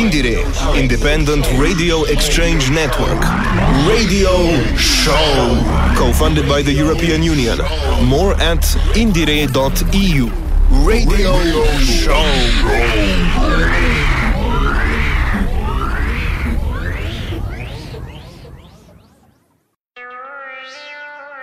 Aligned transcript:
IndieRE, 0.00 0.40
Independent 0.74 1.46
Radio 1.58 2.04
Exchange 2.04 2.70
Network. 2.70 3.20
Radio 3.86 4.32
Show, 4.74 5.60
co-funded 5.94 6.48
by 6.48 6.62
the 6.62 6.72
European 6.72 7.22
Union. 7.22 7.58
More 8.08 8.32
at 8.40 8.64
indiere.eu. 8.96 10.30
Radio 10.88 11.32
Show. 11.84 12.24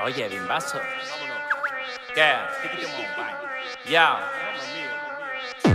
Oye, 0.03 0.30
bimbazo. 0.30 0.80
¿Qué? 2.16 2.34
Ya. 3.88 4.17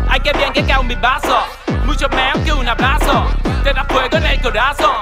Ay, 0.09 0.19
qué 0.21 0.33
bien 0.33 0.53
que 0.53 0.65
cae 0.65 0.81
un 0.81 0.89
bimbazo. 0.89 1.37
Mucho 1.85 2.09
mejor 2.09 2.43
que 2.45 2.53
un 2.53 2.69
abrazo. 2.69 3.27
Te 3.65 3.73
da 3.73 3.85
fuego 3.85 4.17
en 4.17 4.25
el 4.25 4.41
corazón. 4.41 4.95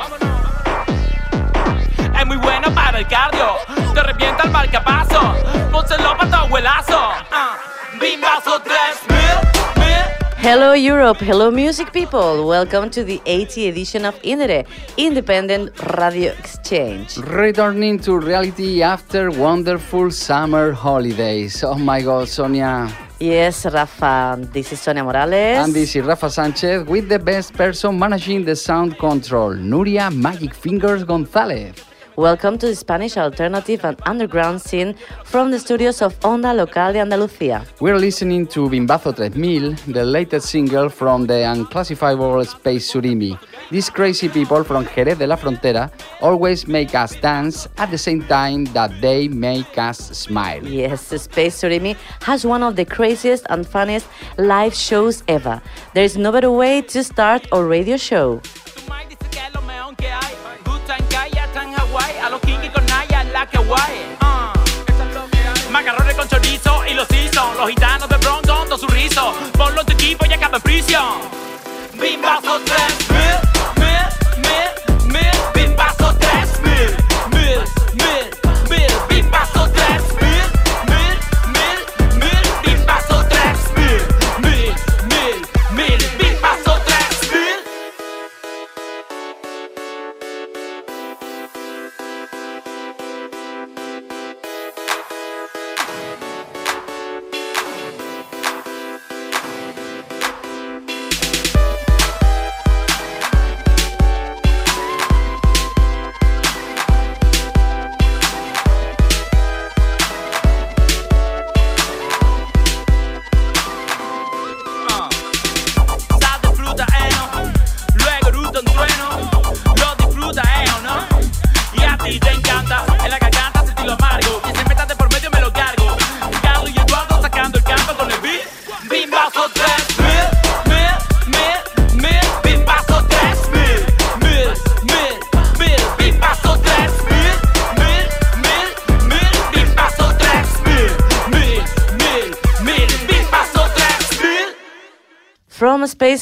Es 2.19 2.27
muy 2.27 2.37
bueno 2.37 2.73
para 2.75 2.99
el 2.99 3.07
cardio. 3.07 3.57
Te 3.95 4.03
revienta 4.03 4.45
el 4.45 4.51
marcapaso. 4.51 5.35
Pónselo 5.71 6.17
para 6.17 6.31
tu 6.31 6.37
abuelazo. 6.37 7.01
Bimbazo 8.01 8.61
3000. 8.63 9.21
Hello 10.43 10.75
Europe, 10.75 11.21
hello 11.21 11.51
music 11.51 11.93
people. 11.93 12.47
Welcome 12.47 12.89
to 12.93 13.05
the 13.05 13.21
80th 13.27 13.69
edition 13.69 14.07
of 14.07 14.15
IndieRE, 14.23 14.65
Independent 14.97 15.71
Radio 15.99 16.33
Exchange. 16.33 17.19
Returning 17.19 17.99
to 17.99 18.19
reality 18.19 18.83
after 18.83 19.31
wonderful 19.31 20.11
summer 20.11 20.73
holidays. 20.73 21.63
Oh 21.63 21.77
my 21.77 22.01
god, 22.01 22.27
Sonia. 22.27 22.89
Yes, 23.21 23.67
Rafa, 23.67 24.39
this 24.51 24.73
is 24.73 24.81
Sonia 24.81 25.05
Morales. 25.05 25.59
And 25.59 25.75
this 25.75 25.95
is 25.95 26.03
Rafa 26.03 26.31
Sanchez 26.31 26.87
with 26.87 27.11
the 27.11 27.19
best 27.19 27.53
person 27.53 27.99
managing 27.99 28.47
the 28.47 28.57
sound 28.57 28.99
control, 28.99 29.53
Nuria 29.53 30.11
Magic 30.11 30.55
Fingers 30.55 31.05
Gonzalez. 31.05 31.75
Welcome 32.17 32.59
to 32.59 32.67
the 32.67 32.75
Spanish 32.75 33.17
alternative 33.17 33.85
and 33.85 33.97
underground 34.05 34.61
scene 34.61 34.95
from 35.25 35.53
the 35.53 35.59
studios 35.59 36.03
of 36.03 36.19
Onda 36.21 36.55
Local 36.55 36.93
de 36.93 36.99
Andalucía. 36.99 37.65
We're 37.81 37.99
listening 37.99 38.47
to 38.49 38.69
Bimbazo 38.69 39.15
3000, 39.15 39.93
the 39.93 40.05
latest 40.05 40.49
single 40.49 40.89
from 40.89 41.27
the 41.27 41.45
unclassifiable 41.45 42.45
Space 42.45 42.93
Surimi. 42.93 43.39
These 43.71 43.91
crazy 43.91 44.29
people 44.29 44.65
from 44.65 44.87
Jerez 44.87 45.19
de 45.19 45.27
la 45.27 45.37
Frontera 45.37 45.91
always 46.21 46.67
make 46.67 46.95
us 46.97 47.15
dance 47.21 47.69
at 47.79 47.91
the 47.91 47.99
same 47.99 48.23
time 48.25 48.65
that 48.75 48.91
they 49.01 49.29
make 49.29 49.79
us 49.79 49.99
smile. 49.99 50.67
Yes, 50.67 51.07
Space 51.07 51.63
Surimi 51.63 51.97
has 52.23 52.45
one 52.45 52.65
of 52.65 52.75
the 52.75 52.85
craziest 52.85 53.47
and 53.51 53.67
funniest 53.67 54.09
live 54.37 54.75
shows 54.75 55.23
ever. 55.29 55.63
There 55.95 56.05
is 56.05 56.17
no 56.17 56.33
better 56.33 56.51
way 56.51 56.83
to 56.83 57.05
start 57.05 57.47
a 57.53 57.65
radio 57.65 57.97
show. 57.97 58.41
Ah. 64.21 64.53
Macarrones 65.71 66.15
con 66.17 66.29
chorizo 66.29 66.85
y 66.87 66.95
los 66.95 67.07
hizo. 67.11 67.55
Los 67.55 67.69
gitanos 67.69 68.09
de 68.09 68.17
Bronx 68.17 68.43
todo 68.47 68.79
su 68.79 68.87
rizo. 68.89 69.33
Ponlo 69.57 69.81
en 69.81 69.87
tu 69.87 69.93
equipo 69.93 70.27
y 70.27 70.33
acaba 70.33 70.57
en 70.57 70.63
prisión. 70.63 71.05
Bimbazo 71.95 72.61
3000, 72.61 73.19
mil, 73.77 74.49
mil, 75.07 75.13
mil. 75.13 75.31
Bimbazo 75.55 75.90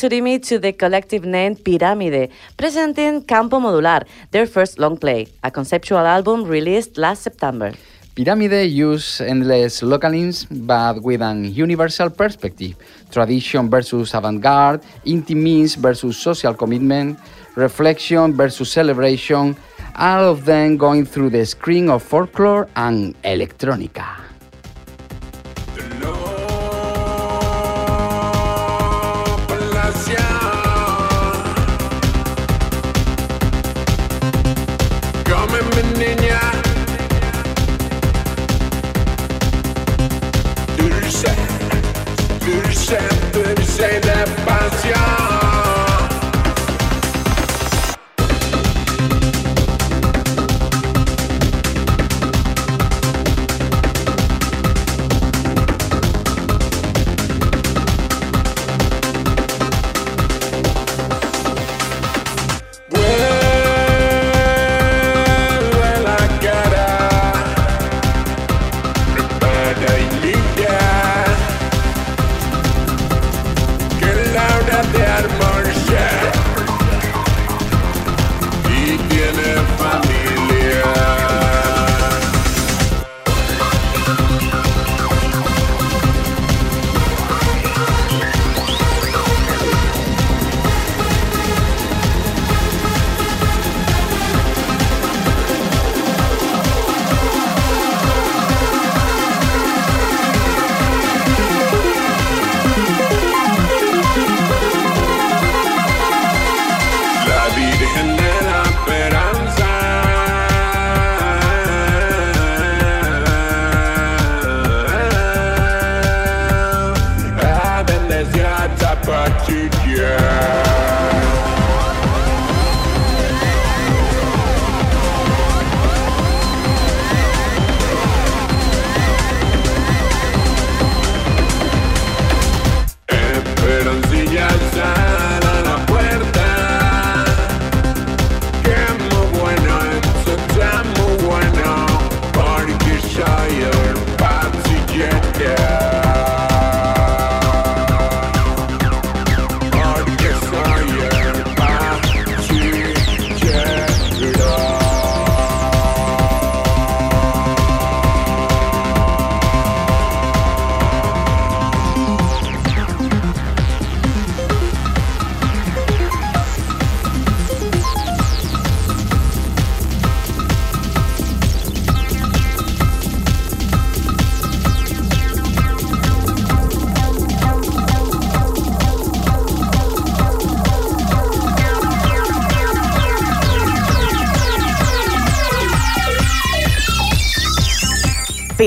Space 0.08 0.48
to 0.48 0.58
the 0.58 0.72
collective 0.72 1.26
name 1.26 1.54
Pirámide, 1.54 2.30
presenting 2.56 3.20
Campo 3.24 3.60
Modular, 3.60 4.06
their 4.30 4.46
first 4.46 4.78
long 4.78 4.96
play, 4.96 5.26
a 5.44 5.50
conceptual 5.50 5.98
album 5.98 6.44
released 6.44 6.96
last 6.96 7.20
September. 7.22 7.74
Pyramide 8.16 8.72
use 8.72 9.20
endless 9.20 9.82
localisms 9.82 10.46
but 10.66 11.02
with 11.02 11.20
an 11.20 11.52
universal 11.52 12.08
perspective. 12.08 12.74
Tradition 13.10 13.68
versus 13.68 14.14
avant-garde, 14.14 14.80
intimism 15.04 15.82
versus 15.82 16.16
social 16.16 16.54
commitment, 16.54 17.18
reflection 17.54 18.32
versus 18.32 18.72
celebration, 18.72 19.54
all 19.94 20.30
of 20.32 20.46
them 20.46 20.78
going 20.78 21.04
through 21.04 21.28
the 21.28 21.44
screen 21.44 21.90
of 21.90 22.02
folklore 22.02 22.66
and 22.76 23.14
electronica. 23.24 24.27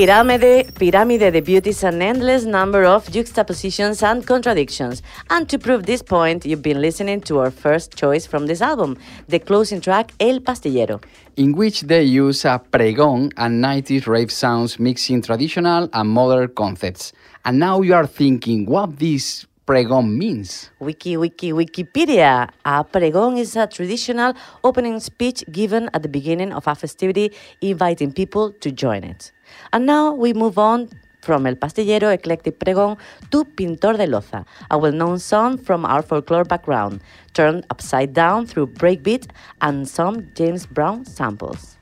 Pyramide, 0.02 0.72
Pyramide 0.72 1.30
debuts 1.30 1.84
an 1.84 2.02
endless 2.02 2.44
number 2.44 2.82
of 2.84 3.08
juxtapositions 3.08 4.02
and 4.02 4.26
contradictions. 4.26 5.00
And 5.30 5.48
to 5.48 5.60
prove 5.60 5.86
this 5.86 6.02
point, 6.02 6.44
you've 6.44 6.60
been 6.60 6.80
listening 6.80 7.20
to 7.20 7.38
our 7.38 7.52
first 7.52 7.94
choice 7.94 8.26
from 8.26 8.48
this 8.48 8.60
album, 8.60 8.98
the 9.28 9.38
closing 9.38 9.80
track 9.80 10.12
El 10.18 10.40
Pastillero. 10.40 11.00
in 11.36 11.52
which 11.52 11.82
they 11.82 12.02
use 12.02 12.44
a 12.44 12.60
pregón 12.72 13.30
and 13.36 13.62
90s 13.62 14.08
rave 14.08 14.32
sounds 14.32 14.80
mixing 14.80 15.22
traditional 15.22 15.88
and 15.92 16.10
modern 16.10 16.48
concepts. 16.48 17.12
And 17.44 17.60
now 17.60 17.80
you 17.82 17.94
are 17.94 18.08
thinking 18.08 18.66
what 18.66 18.98
this 18.98 19.46
pregón 19.68 20.16
means. 20.16 20.70
Wiki, 20.80 21.16
wiki, 21.16 21.52
Wikipedia. 21.52 22.48
A 22.64 22.84
pregón 22.84 23.38
is 23.38 23.54
a 23.54 23.68
traditional 23.68 24.34
opening 24.64 24.98
speech 24.98 25.44
given 25.52 25.88
at 25.94 26.02
the 26.02 26.08
beginning 26.08 26.52
of 26.52 26.66
a 26.66 26.74
festivity, 26.74 27.30
inviting 27.60 28.12
people 28.12 28.52
to 28.60 28.72
join 28.72 29.04
it. 29.04 29.30
And 29.72 29.86
now 29.86 30.12
we 30.12 30.32
move 30.32 30.58
on 30.58 30.88
from 31.22 31.46
El 31.46 31.56
Pastillero 31.56 32.10
Eclectic 32.12 32.58
Pregón 32.58 32.98
to 33.30 33.44
Pintor 33.44 33.96
de 33.96 34.06
Loza, 34.06 34.44
a 34.70 34.76
well 34.76 34.92
known 34.92 35.18
song 35.18 35.56
from 35.56 35.84
our 35.84 36.02
folklore 36.02 36.44
background, 36.44 37.00
turned 37.32 37.64
upside 37.70 38.12
down 38.12 38.46
through 38.46 38.66
breakbeat 38.66 39.28
and 39.60 39.88
some 39.88 40.26
James 40.34 40.66
Brown 40.66 41.04
samples. 41.04 41.78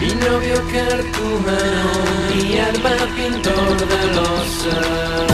Mi 0.00 0.14
novio 0.14 0.62
cartumano, 0.72 1.90
mi 2.34 2.58
alma 2.58 2.94
pintor 3.16 3.76
de 3.76 4.00
losa. 4.14 5.29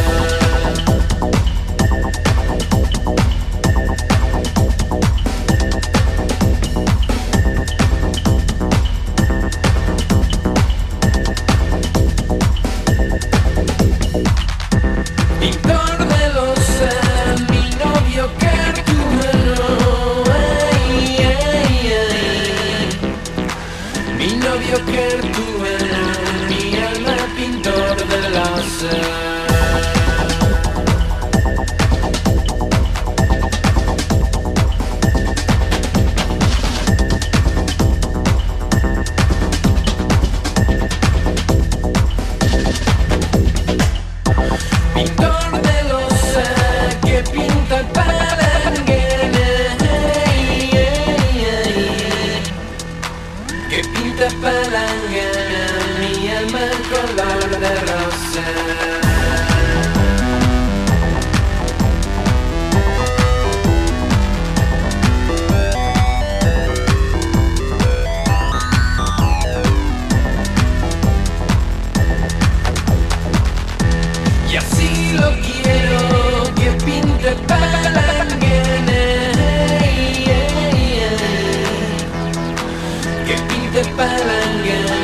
Que 83.77 83.83
pinte 83.83 83.97
palangana 83.97 84.99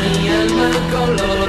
mi 0.00 0.28
alma 0.28 0.70
color 0.92 1.41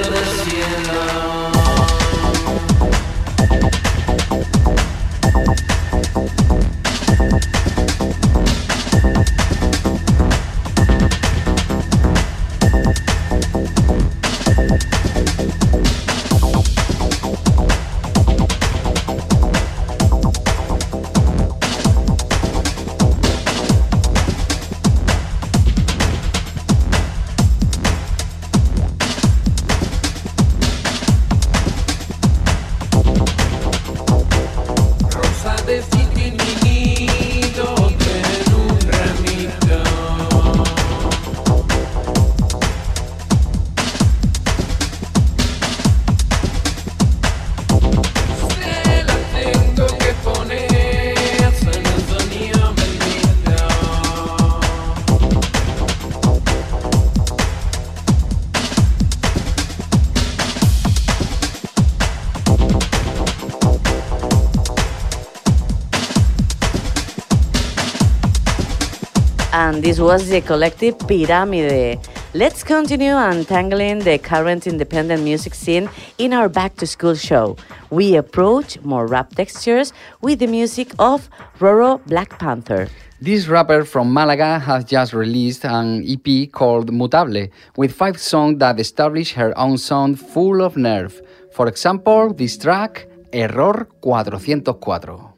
This 69.84 70.00
was 70.00 70.30
the 70.30 70.40
collective 70.40 70.98
Pyramide. 70.98 72.00
Let's 72.34 72.64
continue 72.64 73.18
untangling 73.18 74.00
the 74.00 74.18
current 74.18 74.66
independent 74.66 75.24
music 75.24 75.54
scene 75.54 75.90
in 76.18 76.32
our 76.32 76.48
back 76.48 76.78
to 76.78 76.88
school 76.88 77.16
show. 77.16 77.58
We 77.90 78.16
approach 78.16 78.80
more 78.80 79.08
rap 79.08 79.36
textures 79.36 79.92
with 80.22 80.40
the 80.40 80.48
music 80.48 80.94
of 81.00 81.30
Roro 81.60 82.00
Black 82.08 82.40
Panther. 82.40 82.88
This 83.20 83.50
rapper 83.50 83.84
from 83.84 84.14
Malaga 84.14 84.58
has 84.58 84.86
just 84.86 85.12
released 85.12 85.66
an 85.66 86.06
EP 86.08 86.50
called 86.50 86.90
Mutable, 86.94 87.50
with 87.76 87.92
five 87.92 88.22
songs 88.22 88.60
that 88.60 88.80
establish 88.80 89.34
her 89.34 89.52
own 89.60 89.78
sound 89.78 90.18
full 90.18 90.62
of 90.62 90.78
nerve. 90.78 91.22
For 91.52 91.68
example, 91.68 92.34
this 92.34 92.58
track, 92.58 93.06
Error 93.34 93.90
404. 94.02 95.33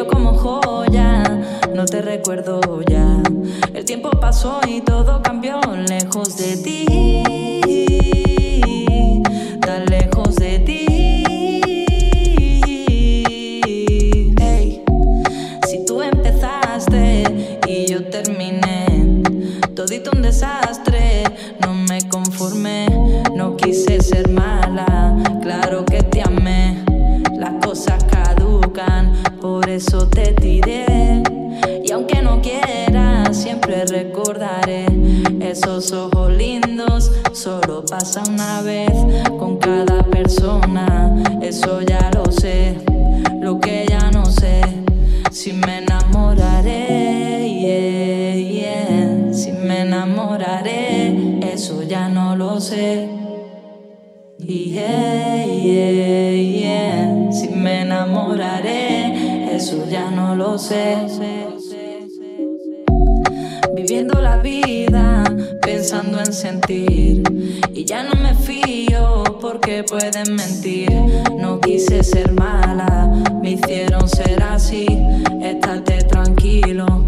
Brillo 0.00 0.06
como 0.06 0.34
joya, 0.34 1.22
no 1.74 1.84
te 1.84 2.00
recuerdo 2.00 2.80
ya. 2.88 3.22
El 3.74 3.84
tiempo 3.84 4.10
pasó 4.10 4.60
y 4.66 4.80
todo 4.80 5.20
cambió 5.22 5.60
lejos 5.88 6.38
de 6.38 6.56
ti. 6.56 8.19
Esos 35.62 35.92
ojos 35.92 36.32
lindos 36.32 37.12
solo 37.34 37.84
pasa 37.84 38.22
una 38.26 38.62
vez 38.62 38.90
con 39.38 39.58
cada 39.58 40.02
persona. 40.04 41.22
Eso 41.42 41.82
ya 41.82 42.10
lo 42.14 42.32
sé, 42.32 42.76
lo 43.42 43.60
que 43.60 43.84
ya 43.86 44.10
no 44.10 44.24
sé. 44.24 44.62
Si 45.30 45.52
me 45.52 45.80
enamoraré, 45.80 47.46
yeah, 47.60 48.36
yeah. 48.36 49.34
si 49.34 49.52
me 49.52 49.82
enamoraré, 49.82 51.40
eso 51.52 51.82
ya 51.82 52.08
no 52.08 52.36
lo 52.36 52.58
sé. 52.58 53.10
Yeah, 54.38 55.44
yeah, 55.44 56.32
yeah. 56.32 57.32
Si 57.32 57.50
me 57.50 57.82
enamoraré, 57.82 59.54
eso 59.54 59.86
ya 59.90 60.10
no 60.10 60.34
lo 60.34 60.56
sé. 60.56 61.39
Y 66.42 67.84
ya 67.84 68.02
no 68.02 68.14
me 68.14 68.34
fío 68.34 69.22
porque 69.42 69.84
pueden 69.84 70.36
mentir. 70.36 70.90
No 71.36 71.60
quise 71.60 72.02
ser 72.02 72.32
mala, 72.32 73.12
me 73.42 73.52
hicieron 73.52 74.08
ser 74.08 74.42
así. 74.42 74.86
Estate 75.42 76.04
tranquilo, 76.04 76.99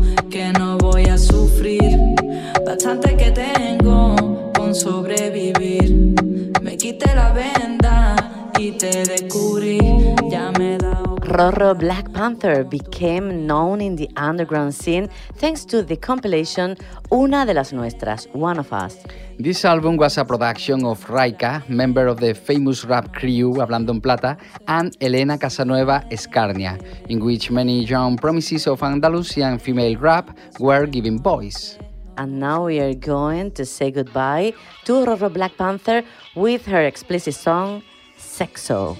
dado. 11.43 11.53
Rorro 11.53 11.75
Black 11.79 12.13
Panther 12.13 12.65
became 12.65 13.47
known 13.47 13.81
in 13.81 13.97
the 13.97 14.09
underground 14.17 14.75
scene 14.75 15.09
thanks 15.37 15.65
to 15.65 15.83
the 15.83 15.97
compilation 15.97 16.77
Una 17.11 17.45
de 17.45 17.55
las 17.55 17.73
Nuestras, 17.73 18.29
One 18.33 18.59
of 18.59 18.73
Us. 18.73 18.97
This 19.39 19.65
album 19.65 19.97
was 19.97 20.19
a 20.19 20.25
production 20.25 20.85
of 20.85 21.05
Raika, 21.07 21.69
member 21.69 22.07
of 22.07 22.21
the 22.21 22.35
famous 22.35 22.85
rap 22.85 23.13
crew 23.13 23.55
Hablando 23.55 23.91
en 23.91 24.01
Plata, 24.01 24.37
and 24.69 24.97
Elena 25.01 25.39
Casanueva 25.39 26.09
Escarnia, 26.11 26.79
in 27.09 27.25
which 27.25 27.51
many 27.51 27.85
young 27.85 28.17
promises 28.17 28.67
of 28.67 28.83
Andalusian 28.83 29.59
female 29.59 29.97
rap 29.99 30.37
were 30.59 30.87
given 30.87 31.19
voice. 31.21 31.79
And 32.19 32.39
now 32.39 32.67
we 32.67 32.79
are 32.79 32.95
going 32.95 33.53
to 33.53 33.65
say 33.65 33.91
goodbye 33.91 34.53
to 34.85 34.93
Rorro 34.93 35.33
Black 35.33 35.57
Panther 35.57 36.05
with 36.37 36.67
her 36.67 36.83
explicit 36.83 37.35
song, 37.35 37.83
Sexo. 38.19 38.97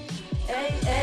Ey, 0.49 0.75
ey, 0.87 1.02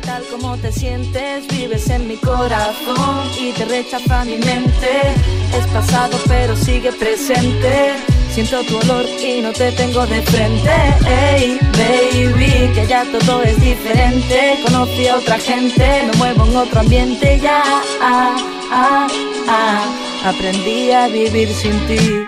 ¿qué 0.00 0.06
tal? 0.06 0.22
¿Cómo 0.30 0.56
te 0.56 0.72
sientes? 0.72 1.46
Vives 1.48 1.88
en 1.90 2.06
mi 2.08 2.16
corazón 2.16 3.28
y 3.38 3.52
te 3.52 3.64
rechaza 3.64 4.24
mi 4.24 4.36
mente. 4.38 5.14
Es 5.56 5.66
pasado 5.72 6.18
pero 6.26 6.56
sigue 6.56 6.92
presente. 6.92 7.94
Siento 8.32 8.62
tu 8.64 8.78
olor 8.78 9.04
y 9.06 9.40
no 9.40 9.52
te 9.52 9.72
tengo 9.72 10.06
de 10.06 10.22
frente. 10.22 10.70
Ey, 11.06 11.58
baby, 11.72 12.72
que 12.74 12.86
ya 12.86 13.04
todo 13.04 13.42
es 13.42 13.60
diferente. 13.60 14.60
Conocí 14.64 15.08
a 15.08 15.16
otra 15.16 15.38
gente, 15.38 16.02
me 16.06 16.18
muevo 16.18 16.44
en 16.46 16.56
otro 16.56 16.80
ambiente 16.80 17.38
ya. 17.40 17.62
Ah, 18.00 18.36
ah, 18.70 19.06
ah. 19.48 19.84
Aprendí 20.24 20.92
a 20.92 21.08
vivir 21.08 21.48
sin 21.54 21.78
ti. 21.86 22.24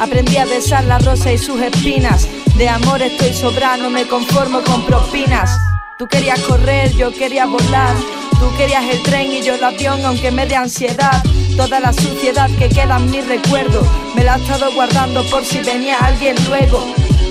Aprendí 0.00 0.36
a 0.36 0.46
besar 0.46 0.84
la 0.84 0.98
rosa 0.98 1.32
y 1.32 1.38
sus 1.38 1.60
espinas. 1.60 2.26
De 2.56 2.68
amor 2.68 3.02
estoy 3.02 3.32
sobrano, 3.32 3.90
me 3.90 4.06
conformo 4.06 4.62
con 4.62 4.84
propinas. 4.86 5.71
Tú 5.98 6.08
querías 6.08 6.40
correr, 6.40 6.92
yo 6.96 7.12
quería 7.12 7.46
volar. 7.46 7.94
Tú 8.40 8.50
querías 8.56 8.84
el 8.84 9.02
tren 9.02 9.30
y 9.32 9.42
yo 9.42 9.54
el 9.54 9.62
avión, 9.62 10.04
aunque 10.04 10.30
me 10.30 10.46
dé 10.46 10.56
ansiedad. 10.56 11.22
Toda 11.56 11.80
la 11.80 11.92
suciedad 11.92 12.50
que 12.58 12.68
queda 12.68 12.96
en 12.96 13.10
mi 13.10 13.20
recuerdo, 13.20 13.82
me 14.14 14.24
la 14.24 14.36
he 14.36 14.40
estado 14.40 14.72
guardando 14.72 15.22
por 15.30 15.44
si 15.44 15.60
venía 15.60 15.98
alguien 15.98 16.34
luego. 16.48 16.84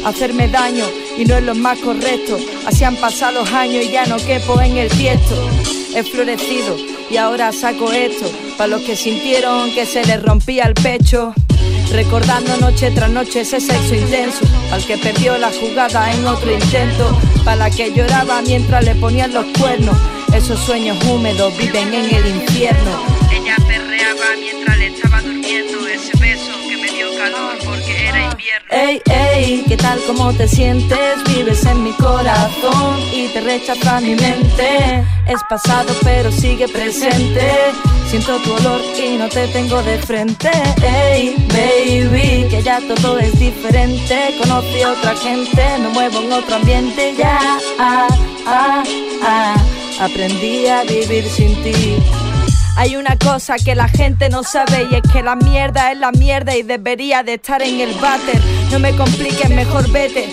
a 0.06 0.10
Hacerme 0.10 0.48
daño 0.48 0.86
y 1.18 1.26
no 1.26 1.36
es 1.36 1.44
lo 1.44 1.56
más 1.56 1.80
correcto. 1.80 2.38
Así 2.66 2.84
han 2.84 2.96
pasado 2.96 3.42
los 3.42 3.52
años 3.52 3.84
y 3.86 3.92
ya 3.92 4.06
no 4.06 4.18
quepo 4.18 4.62
en 4.62 4.78
el 4.78 4.90
tiesto. 4.90 5.36
He 5.96 6.04
florecido 6.04 6.78
y 7.10 7.18
ahora 7.18 7.52
saco 7.52 7.92
esto. 7.92 8.26
Para 8.58 8.68
los 8.68 8.82
que 8.84 8.96
sintieron 8.96 9.74
que 9.74 9.86
se 9.86 10.06
les 10.06 10.22
rompía 10.22 10.66
el 10.66 10.76
pecho. 10.76 11.34
Recordando 11.92 12.56
noche 12.58 12.90
tras 12.92 13.10
noche 13.10 13.42
ese 13.42 13.60
sexo 13.60 13.96
intenso, 13.96 14.46
al 14.72 14.86
que 14.86 14.98
perdió 14.98 15.38
la 15.38 15.52
jugada 15.52 16.12
en 16.14 16.26
otro 16.26 16.52
intento, 16.52 17.20
para 17.44 17.70
que 17.70 17.92
lloraba 17.92 18.42
mientras 18.44 18.86
le 18.86 18.96
ponían 18.96 19.34
los 19.34 19.46
cuernos, 19.60 19.98
esos 20.34 20.60
sueños 20.60 20.98
húmedos 21.06 21.56
viven 21.58 21.94
en 21.94 22.16
el 22.16 22.28
infierno. 22.28 22.92
Ella 23.30 23.58
perreaba 23.68 24.38
mientras 24.40 24.61
Ey, 28.74 29.02
ey, 29.12 29.66
¿qué 29.68 29.76
tal? 29.76 30.00
¿Cómo 30.08 30.32
te 30.32 30.48
sientes? 30.48 30.98
Vives 31.28 31.66
en 31.66 31.84
mi 31.84 31.92
corazón 31.92 33.02
y 33.12 33.28
te 33.28 33.42
rechaza 33.42 34.00
mi 34.00 34.16
mente. 34.16 35.04
Es 35.28 35.42
pasado 35.50 35.94
pero 36.04 36.32
sigue 36.32 36.70
presente. 36.70 37.52
Siento 38.08 38.38
tu 38.38 38.54
olor 38.54 38.80
y 38.98 39.18
no 39.18 39.28
te 39.28 39.46
tengo 39.50 39.84
de 39.84 39.98
frente. 39.98 40.50
Ey, 40.82 41.36
baby, 41.50 42.48
que 42.50 42.62
ya 42.64 42.80
todo 42.88 43.20
es 43.20 43.38
diferente. 43.38 44.36
Conocí 44.40 44.82
a 44.84 44.92
otra 44.92 45.18
gente, 45.18 45.64
me 45.78 45.90
muevo 45.90 46.22
en 46.22 46.32
otro 46.32 46.56
ambiente. 46.56 47.14
Ya, 47.18 47.40
ah, 47.78 48.08
ah, 48.48 48.84
ah. 49.22 49.56
Aprendí 50.00 50.68
a 50.68 50.84
vivir 50.84 51.26
sin 51.26 51.62
ti. 51.62 51.98
Hay 52.78 52.96
una 52.96 53.18
cosa 53.18 53.58
que 53.58 53.76
la 53.76 53.88
gente 53.90 54.30
no 54.30 54.44
sabe 54.44 54.88
y 54.90 54.96
es 54.96 55.02
que 55.12 55.22
la 55.22 55.36
mierda 55.36 55.92
es 55.92 56.00
la 56.00 56.12
mierda 56.12 56.56
y 56.56 56.64
debería 56.64 57.22
de 57.22 57.34
estar 57.34 57.62
en 57.62 57.82
el 57.82 57.94
váter. 57.96 58.42
No 58.72 58.80
me 58.80 58.96
compliques, 58.96 59.50
mejor 59.50 59.90
vete. 59.92 60.30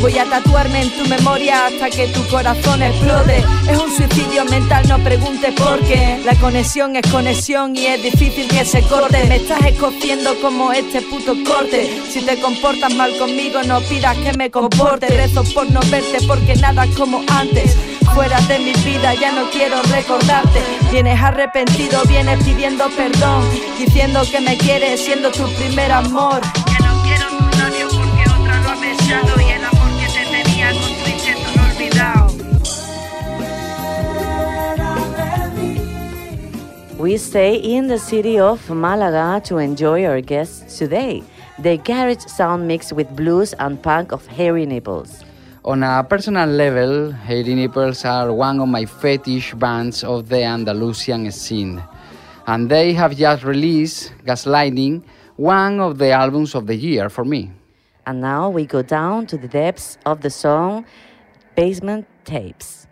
Voy 0.00 0.16
a 0.16 0.24
tatuarme 0.24 0.82
en 0.82 0.90
tu 0.90 1.08
memoria 1.08 1.66
hasta 1.66 1.90
que 1.90 2.06
tu 2.08 2.24
corazón 2.28 2.82
explote. 2.82 3.44
Es 3.68 3.76
un 3.76 3.90
suicidio 3.94 4.44
mental, 4.44 4.86
no 4.88 4.98
preguntes 5.00 5.52
por 5.54 5.80
qué. 5.80 6.20
La 6.24 6.36
conexión 6.36 6.94
es 6.94 7.10
conexión 7.10 7.74
y 7.74 7.86
es 7.86 8.00
difícil 8.00 8.46
que 8.46 8.64
se 8.64 8.82
corte. 8.82 9.24
Me 9.24 9.36
estás 9.36 9.66
escogiendo 9.66 10.40
como 10.40 10.72
este 10.72 11.02
puto 11.02 11.34
corte. 11.44 12.00
Si 12.08 12.24
te 12.24 12.40
comportas 12.40 12.94
mal 12.94 13.16
conmigo, 13.18 13.60
no 13.64 13.80
pidas 13.80 14.16
que 14.18 14.32
me 14.34 14.52
comporte. 14.52 15.08
Rezo 15.08 15.42
por 15.52 15.68
no 15.70 15.80
verte 15.90 16.18
porque 16.28 16.54
nada 16.56 16.86
como 16.96 17.22
antes. 17.28 17.76
Fuera 18.14 18.40
de 18.42 18.60
mi 18.60 18.72
vida 18.84 19.14
ya 19.14 19.32
no 19.32 19.50
quiero 19.50 19.82
recordarte. 19.82 20.60
Vienes 20.92 21.20
arrepentido, 21.20 22.02
vienes 22.04 22.42
pidiendo 22.44 22.88
perdón, 22.90 23.44
diciendo 23.78 24.22
que 24.30 24.40
me 24.40 24.56
quieres 24.56 25.00
siendo 25.04 25.30
tu 25.32 25.46
primer 25.54 25.90
amor. 25.90 26.40
We 37.00 37.16
stay 37.16 37.54
in 37.56 37.86
the 37.86 37.98
city 37.98 38.38
of 38.38 38.68
Malaga 38.68 39.40
to 39.46 39.56
enjoy 39.56 40.04
our 40.04 40.20
guests 40.20 40.76
today. 40.76 41.24
The 41.58 41.78
garage 41.78 42.26
sound 42.26 42.68
mix 42.68 42.92
with 42.92 43.08
blues 43.16 43.54
and 43.54 43.82
punk 43.82 44.12
of 44.12 44.26
Hairy 44.26 44.66
Nipples. 44.66 45.24
On 45.64 45.82
a 45.82 46.04
personal 46.04 46.46
level, 46.46 47.10
Hairy 47.10 47.54
Nipples 47.54 48.04
are 48.04 48.30
one 48.34 48.60
of 48.60 48.68
my 48.68 48.84
fetish 48.84 49.54
bands 49.54 50.04
of 50.04 50.28
the 50.28 50.42
Andalusian 50.42 51.32
scene. 51.32 51.82
And 52.46 52.70
they 52.70 52.92
have 52.92 53.16
just 53.16 53.44
released 53.44 54.12
Gaslighting, 54.26 55.02
one 55.36 55.80
of 55.80 55.96
the 55.96 56.10
albums 56.10 56.54
of 56.54 56.66
the 56.66 56.76
year 56.76 57.08
for 57.08 57.24
me. 57.24 57.50
And 58.04 58.20
now 58.20 58.50
we 58.50 58.66
go 58.66 58.82
down 58.82 59.26
to 59.28 59.38
the 59.38 59.48
depths 59.48 59.96
of 60.04 60.20
the 60.20 60.28
song 60.28 60.84
Basement 61.56 62.06
Tapes. 62.26 62.86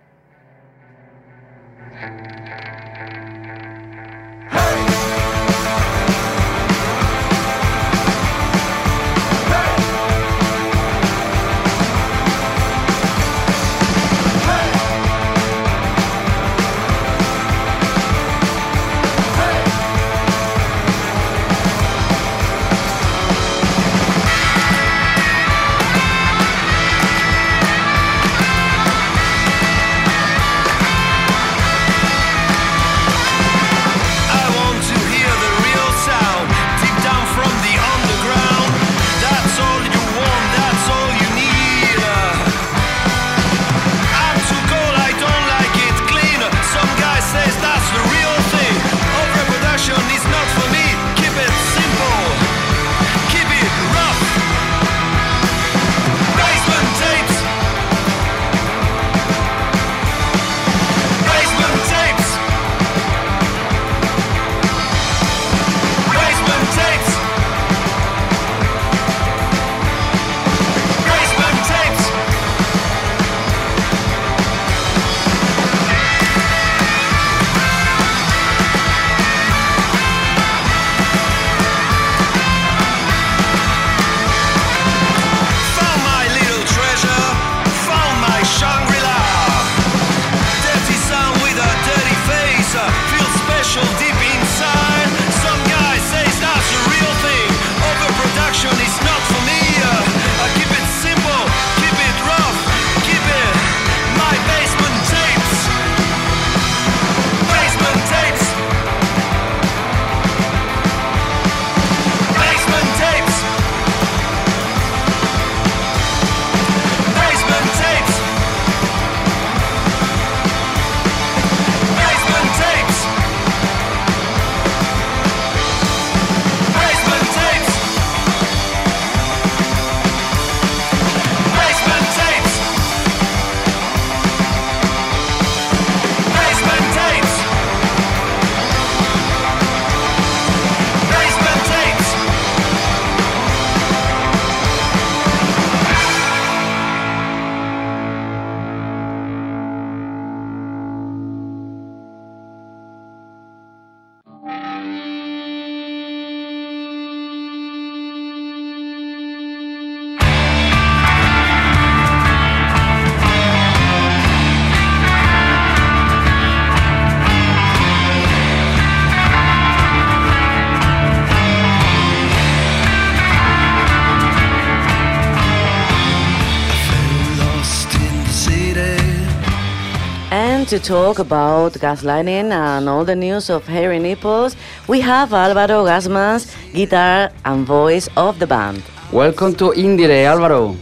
To 180.78 180.84
talk 180.84 181.18
about 181.18 181.72
gaslighting 181.72 182.52
and 182.52 182.88
all 182.88 183.04
the 183.04 183.16
news 183.16 183.50
of 183.50 183.66
hairy 183.66 183.98
nipples, 183.98 184.54
we 184.86 185.00
have 185.00 185.32
Alvaro 185.32 185.84
Gasmas, 185.84 186.54
guitar 186.72 187.32
and 187.44 187.66
voice 187.66 188.08
of 188.16 188.38
the 188.38 188.46
band. 188.46 188.84
Welcome 189.12 189.56
to 189.56 189.72
IndieRE, 189.72 190.24
Alvaro. 190.24 190.76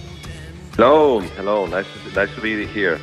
Hello, 0.74 1.20
hello. 1.20 1.64
Nice, 1.64 1.86
to, 1.86 2.14
nice 2.14 2.34
to 2.34 2.42
be 2.42 2.66
here. 2.66 3.00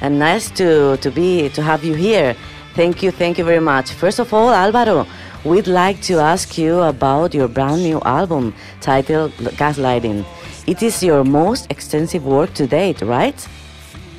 And 0.00 0.20
nice 0.20 0.52
to, 0.52 0.98
to 0.98 1.10
be 1.10 1.48
to 1.48 1.62
have 1.62 1.82
you 1.82 1.94
here. 1.94 2.36
Thank 2.76 3.02
you, 3.02 3.10
thank 3.10 3.36
you 3.36 3.44
very 3.44 3.58
much. 3.60 3.90
First 3.90 4.20
of 4.20 4.32
all, 4.32 4.50
Alvaro, 4.50 5.04
we'd 5.44 5.66
like 5.66 6.00
to 6.02 6.20
ask 6.20 6.56
you 6.56 6.78
about 6.78 7.34
your 7.34 7.48
brand 7.48 7.82
new 7.82 8.00
album 8.02 8.54
titled 8.80 9.32
Gaslighting. 9.58 10.24
It 10.68 10.80
is 10.80 11.02
your 11.02 11.24
most 11.24 11.68
extensive 11.72 12.24
work 12.24 12.54
to 12.54 12.68
date, 12.68 13.02
right? 13.02 13.48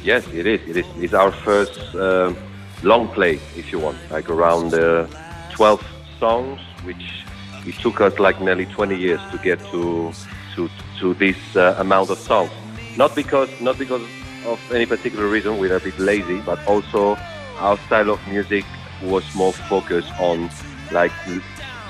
Yes, 0.03 0.27
it 0.33 0.45
is. 0.45 0.61
It 0.69 0.77
is. 0.77 0.85
It's 0.97 1.13
our 1.13 1.31
first 1.31 1.95
um 1.95 2.35
long 2.83 3.07
play, 3.07 3.39
if 3.55 3.71
you 3.71 3.79
want, 3.79 3.97
like 4.11 4.29
around 4.29 4.73
uh, 4.73 5.07
12 5.51 5.81
songs, 6.19 6.59
which 6.83 7.23
it 7.65 7.75
took 7.75 8.01
us 8.01 8.19
like 8.19 8.41
nearly 8.41 8.65
20 8.65 8.97
years 8.97 9.21
to 9.31 9.37
get 9.37 9.59
to 9.71 10.11
to 10.55 10.69
to 10.99 11.13
this 11.13 11.37
uh, 11.55 11.75
amount 11.77 12.09
of 12.09 12.17
songs. 12.17 12.51
Not 12.97 13.15
because 13.15 13.49
not 13.61 13.77
because 13.79 14.01
of 14.45 14.59
any 14.73 14.85
particular 14.85 15.27
reason, 15.29 15.57
we're 15.57 15.75
a 15.75 15.79
bit 15.79 15.97
lazy, 15.97 16.41
but 16.41 16.59
also 16.67 17.15
our 17.59 17.77
style 17.85 18.09
of 18.09 18.19
music 18.27 18.65
was 19.01 19.23
more 19.35 19.53
focused 19.53 20.11
on 20.19 20.49
like 20.91 21.13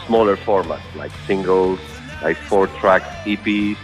smaller 0.06 0.38
formats, 0.38 0.86
like 0.96 1.12
singles, 1.26 1.80
like 2.22 2.38
four 2.38 2.68
tracks 2.80 3.08
EPs, 3.26 3.78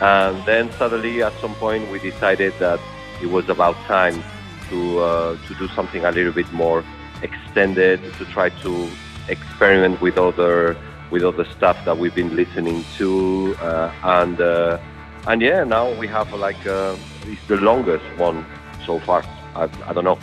and 0.00 0.44
then 0.46 0.70
suddenly 0.72 1.20
at 1.22 1.32
some 1.40 1.54
point 1.56 1.90
we 1.90 1.98
decided 1.98 2.52
that 2.60 2.78
it 3.22 3.30
was 3.30 3.48
about 3.48 3.76
time 3.86 4.22
to 4.68 4.98
uh, 5.00 5.36
to 5.46 5.54
do 5.54 5.68
something 5.68 6.04
a 6.04 6.10
little 6.10 6.32
bit 6.32 6.50
more 6.52 6.84
extended, 7.22 8.00
to 8.18 8.24
try 8.26 8.48
to 8.64 8.88
experiment 9.28 10.00
with 10.00 10.18
other 10.18 10.76
with 11.10 11.22
other 11.22 11.44
stuff 11.56 11.76
that 11.84 11.96
we've 11.98 12.14
been 12.14 12.34
listening 12.34 12.84
to, 12.98 13.54
uh, 13.60 13.92
and 14.02 14.40
uh, 14.40 14.78
and 15.26 15.40
yeah, 15.42 15.62
now 15.64 15.92
we 16.00 16.06
have 16.08 16.32
like 16.34 16.66
uh, 16.66 16.96
it's 17.26 17.46
the 17.46 17.56
longest 17.56 18.04
one 18.16 18.44
so 18.86 18.98
far. 19.00 19.22
I, 19.54 19.68
I 19.86 19.92
don't 19.92 20.04
know. 20.04 20.18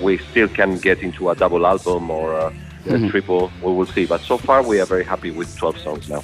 We 0.00 0.18
still 0.18 0.48
can 0.48 0.78
get 0.78 1.02
into 1.02 1.28
a 1.30 1.34
double 1.34 1.66
album 1.66 2.10
or 2.10 2.32
a, 2.32 2.52
a 2.88 3.08
triple. 3.10 3.50
We 3.62 3.72
will 3.72 3.86
see. 3.86 4.06
But 4.06 4.20
so 4.22 4.38
far, 4.38 4.62
we 4.62 4.80
are 4.80 4.86
very 4.86 5.04
happy 5.04 5.30
with 5.30 5.54
12 5.58 5.78
songs 5.78 6.08
now. 6.08 6.22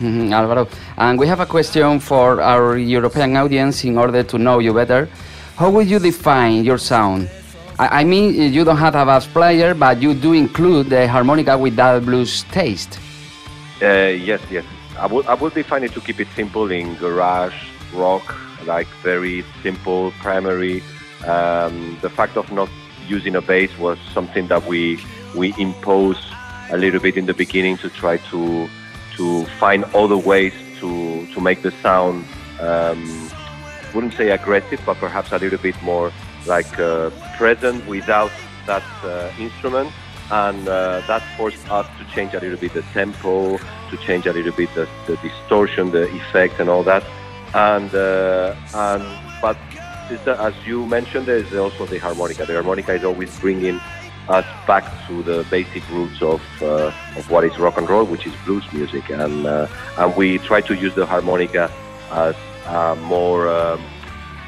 Mhm, 0.00 0.32
Alvaro. 0.32 0.68
And 0.96 1.18
we 1.18 1.26
have 1.26 1.40
a 1.40 1.46
question 1.46 1.98
for 2.00 2.40
our 2.40 2.76
European 2.76 3.36
audience 3.36 3.84
in 3.84 3.96
order 3.98 4.22
to 4.22 4.38
know 4.38 4.58
you 4.60 4.72
better. 4.74 5.08
How 5.56 5.70
would 5.70 5.88
you 5.88 6.00
define 6.00 6.64
your 6.64 6.78
sound? 6.78 7.30
I, 7.78 8.00
I 8.00 8.04
mean, 8.04 8.52
you 8.52 8.64
don't 8.64 8.76
have 8.76 8.96
a 8.96 9.04
bass 9.04 9.26
player, 9.26 9.72
but 9.72 10.02
you 10.02 10.12
do 10.12 10.32
include 10.32 10.90
the 10.90 11.06
harmonica 11.06 11.56
with 11.56 11.76
that 11.76 12.04
blues 12.04 12.42
taste. 12.50 12.98
Uh, 13.80 14.14
yes, 14.18 14.40
yes. 14.50 14.64
I 14.98 15.06
would 15.06 15.26
I 15.26 15.34
would 15.34 15.54
define 15.54 15.84
it 15.84 15.92
to 15.92 16.00
keep 16.00 16.20
it 16.20 16.28
simple 16.34 16.70
in 16.70 16.96
garage 16.96 17.54
rock, 17.92 18.34
like 18.64 18.88
very 19.02 19.44
simple 19.62 20.12
primary. 20.20 20.82
Um, 21.26 21.98
the 22.00 22.10
fact 22.10 22.36
of 22.36 22.50
not 22.52 22.68
using 23.06 23.36
a 23.36 23.40
bass 23.40 23.70
was 23.78 23.98
something 24.12 24.48
that 24.48 24.66
we 24.66 24.98
we 25.36 25.54
imposed 25.58 26.24
a 26.70 26.76
little 26.76 27.00
bit 27.00 27.16
in 27.16 27.26
the 27.26 27.34
beginning 27.34 27.76
to 27.78 27.90
try 27.90 28.16
to 28.30 28.68
to 29.16 29.44
find 29.60 29.84
other 29.94 30.16
ways 30.16 30.52
to 30.80 31.26
to 31.32 31.40
make 31.40 31.62
the 31.62 31.70
sound. 31.82 32.24
Um, 32.60 33.23
wouldn't 33.94 34.14
say 34.14 34.30
aggressive, 34.30 34.80
but 34.84 34.96
perhaps 34.98 35.32
a 35.32 35.38
little 35.38 35.58
bit 35.58 35.80
more 35.82 36.12
like 36.46 36.78
uh, 36.78 37.10
present 37.36 37.86
without 37.86 38.32
that 38.66 38.82
uh, 39.04 39.30
instrument. 39.38 39.90
And 40.30 40.66
uh, 40.66 41.02
that 41.06 41.22
forced 41.36 41.70
us 41.70 41.86
to 41.98 42.14
change 42.14 42.34
a 42.34 42.40
little 42.40 42.56
bit 42.56 42.72
the 42.72 42.82
tempo, 42.92 43.58
to 43.58 43.96
change 44.06 44.26
a 44.26 44.32
little 44.32 44.52
bit 44.52 44.74
the, 44.74 44.88
the 45.06 45.16
distortion, 45.18 45.90
the 45.90 46.10
effect, 46.14 46.60
and 46.60 46.68
all 46.70 46.82
that. 46.84 47.04
And 47.54 47.94
uh, 47.94 48.54
and 48.74 49.04
but 49.42 49.56
as 50.26 50.54
you 50.66 50.86
mentioned, 50.86 51.26
there 51.26 51.36
is 51.36 51.52
also 51.54 51.86
the 51.86 51.98
harmonica. 51.98 52.46
The 52.46 52.54
harmonica 52.54 52.94
is 52.94 53.04
always 53.04 53.38
bringing 53.38 53.80
us 54.28 54.46
back 54.66 54.84
to 55.06 55.22
the 55.22 55.46
basic 55.50 55.88
roots 55.90 56.22
of 56.22 56.42
uh, 56.62 56.90
of 57.16 57.30
what 57.30 57.44
is 57.44 57.58
rock 57.58 57.76
and 57.76 57.88
roll, 57.88 58.04
which 58.04 58.26
is 58.26 58.32
blues 58.44 58.64
music, 58.72 59.10
and 59.10 59.46
uh, 59.46 59.68
and 59.98 60.16
we 60.16 60.38
try 60.38 60.62
to 60.62 60.74
use 60.74 60.94
the 60.94 61.06
harmonica 61.06 61.70
as 62.10 62.34
uh, 62.66 62.94
more 63.00 63.48
um, 63.48 63.82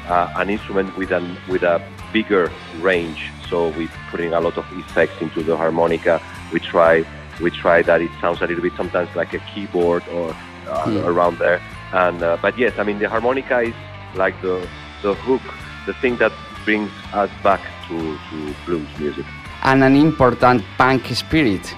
uh, 0.07 0.31
an 0.35 0.49
instrument 0.49 0.95
with 0.97 1.11
an 1.11 1.37
with 1.47 1.63
a 1.63 1.81
bigger 2.13 2.51
range. 2.79 3.31
So 3.49 3.69
we're 3.69 3.91
putting 4.09 4.33
a 4.33 4.39
lot 4.39 4.57
of 4.57 4.65
effects 4.73 5.21
into 5.21 5.43
the 5.43 5.55
harmonica. 5.55 6.21
We 6.51 6.59
try 6.59 7.05
we 7.41 7.51
try 7.51 7.81
that 7.83 8.01
it 8.01 8.11
sounds 8.19 8.41
a 8.41 8.47
little 8.47 8.63
bit 8.63 8.73
sometimes 8.75 9.15
like 9.15 9.33
a 9.33 9.39
keyboard 9.39 10.03
or 10.09 10.35
uh, 10.67 11.03
around 11.05 11.37
there. 11.37 11.61
And 11.93 12.21
uh, 12.23 12.37
but 12.41 12.57
yes, 12.57 12.73
I 12.77 12.83
mean 12.83 12.99
the 12.99 13.09
harmonica 13.09 13.59
is 13.61 13.75
like 14.15 14.39
the 14.41 14.67
the 15.01 15.13
hook, 15.13 15.41
the 15.85 15.93
thing 15.93 16.17
that 16.17 16.31
brings 16.65 16.91
us 17.13 17.29
back 17.43 17.61
to, 17.87 18.17
to 18.29 18.55
blues 18.65 18.89
music. 18.99 19.25
And 19.63 19.83
an 19.83 19.95
important 19.95 20.63
punk 20.77 21.05
spirit. 21.07 21.73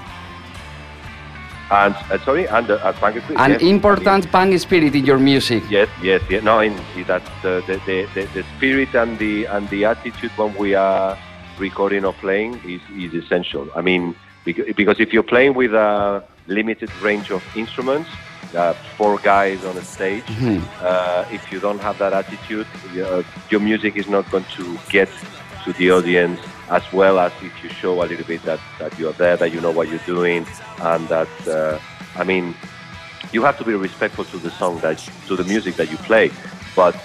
And 1.71 1.93
uh, 2.09 2.17
sorry, 2.25 2.47
and 2.47 2.69
uh, 2.69 2.75
uh, 2.75 2.93
punk 2.93 3.17
is- 3.17 3.23
An 3.29 3.51
yes, 3.51 3.61
I 3.61 3.63
mean- 3.63 3.75
important 3.75 4.31
punk 4.31 4.59
spirit 4.59 4.95
in 4.95 5.05
your 5.05 5.19
music. 5.19 5.63
Yes, 5.69 5.87
yes, 6.01 6.21
yes. 6.29 6.43
No, 6.43 6.59
in, 6.59 6.75
that's 7.05 7.29
the, 7.43 7.63
the, 7.67 7.75
the, 7.85 8.07
the, 8.15 8.25
the 8.33 8.43
spirit 8.57 8.93
and 8.95 9.19
the 9.19 9.45
and 9.45 9.69
the 9.69 9.85
attitude 9.85 10.31
when 10.35 10.55
we 10.55 10.73
are 10.73 11.17
recording 11.59 12.05
or 12.05 12.13
playing 12.13 12.59
is, 12.65 12.81
is 12.97 13.13
essential. 13.13 13.67
I 13.75 13.81
mean, 13.81 14.15
because, 14.45 14.65
because 14.75 14.99
if 14.99 15.13
you're 15.13 15.21
playing 15.35 15.53
with 15.53 15.73
a 15.75 16.23
limited 16.47 16.89
range 17.01 17.29
of 17.29 17.43
instruments, 17.55 18.09
uh, 18.55 18.73
four 18.97 19.19
guys 19.19 19.63
on 19.63 19.77
a 19.77 19.83
stage, 19.83 20.23
uh, 20.81 21.25
if 21.29 21.51
you 21.51 21.59
don't 21.59 21.79
have 21.81 21.99
that 21.99 22.13
attitude, 22.13 22.65
your, 22.93 23.23
your 23.51 23.59
music 23.59 23.95
is 23.95 24.07
not 24.07 24.29
going 24.31 24.45
to 24.55 24.79
get 24.89 25.09
to 25.65 25.73
the 25.73 25.91
audience 25.91 26.39
as 26.69 26.83
well 26.93 27.19
as 27.19 27.31
if 27.41 27.63
you 27.63 27.69
show 27.69 28.03
a 28.03 28.05
little 28.05 28.25
bit 28.25 28.43
that, 28.43 28.59
that 28.79 28.97
you're 28.99 29.13
there, 29.13 29.37
that 29.37 29.51
you 29.51 29.61
know 29.61 29.71
what 29.71 29.87
you're 29.87 29.99
doing, 29.99 30.45
and 30.81 31.07
that, 31.07 31.47
uh, 31.47 31.79
I 32.15 32.23
mean, 32.23 32.55
you 33.31 33.43
have 33.43 33.57
to 33.57 33.63
be 33.63 33.73
respectful 33.73 34.25
to 34.25 34.37
the 34.37 34.51
song 34.51 34.79
that 34.79 34.97
to 35.27 35.35
the 35.35 35.43
music 35.43 35.75
that 35.75 35.91
you 35.91 35.97
play 35.97 36.31
but 36.75 36.95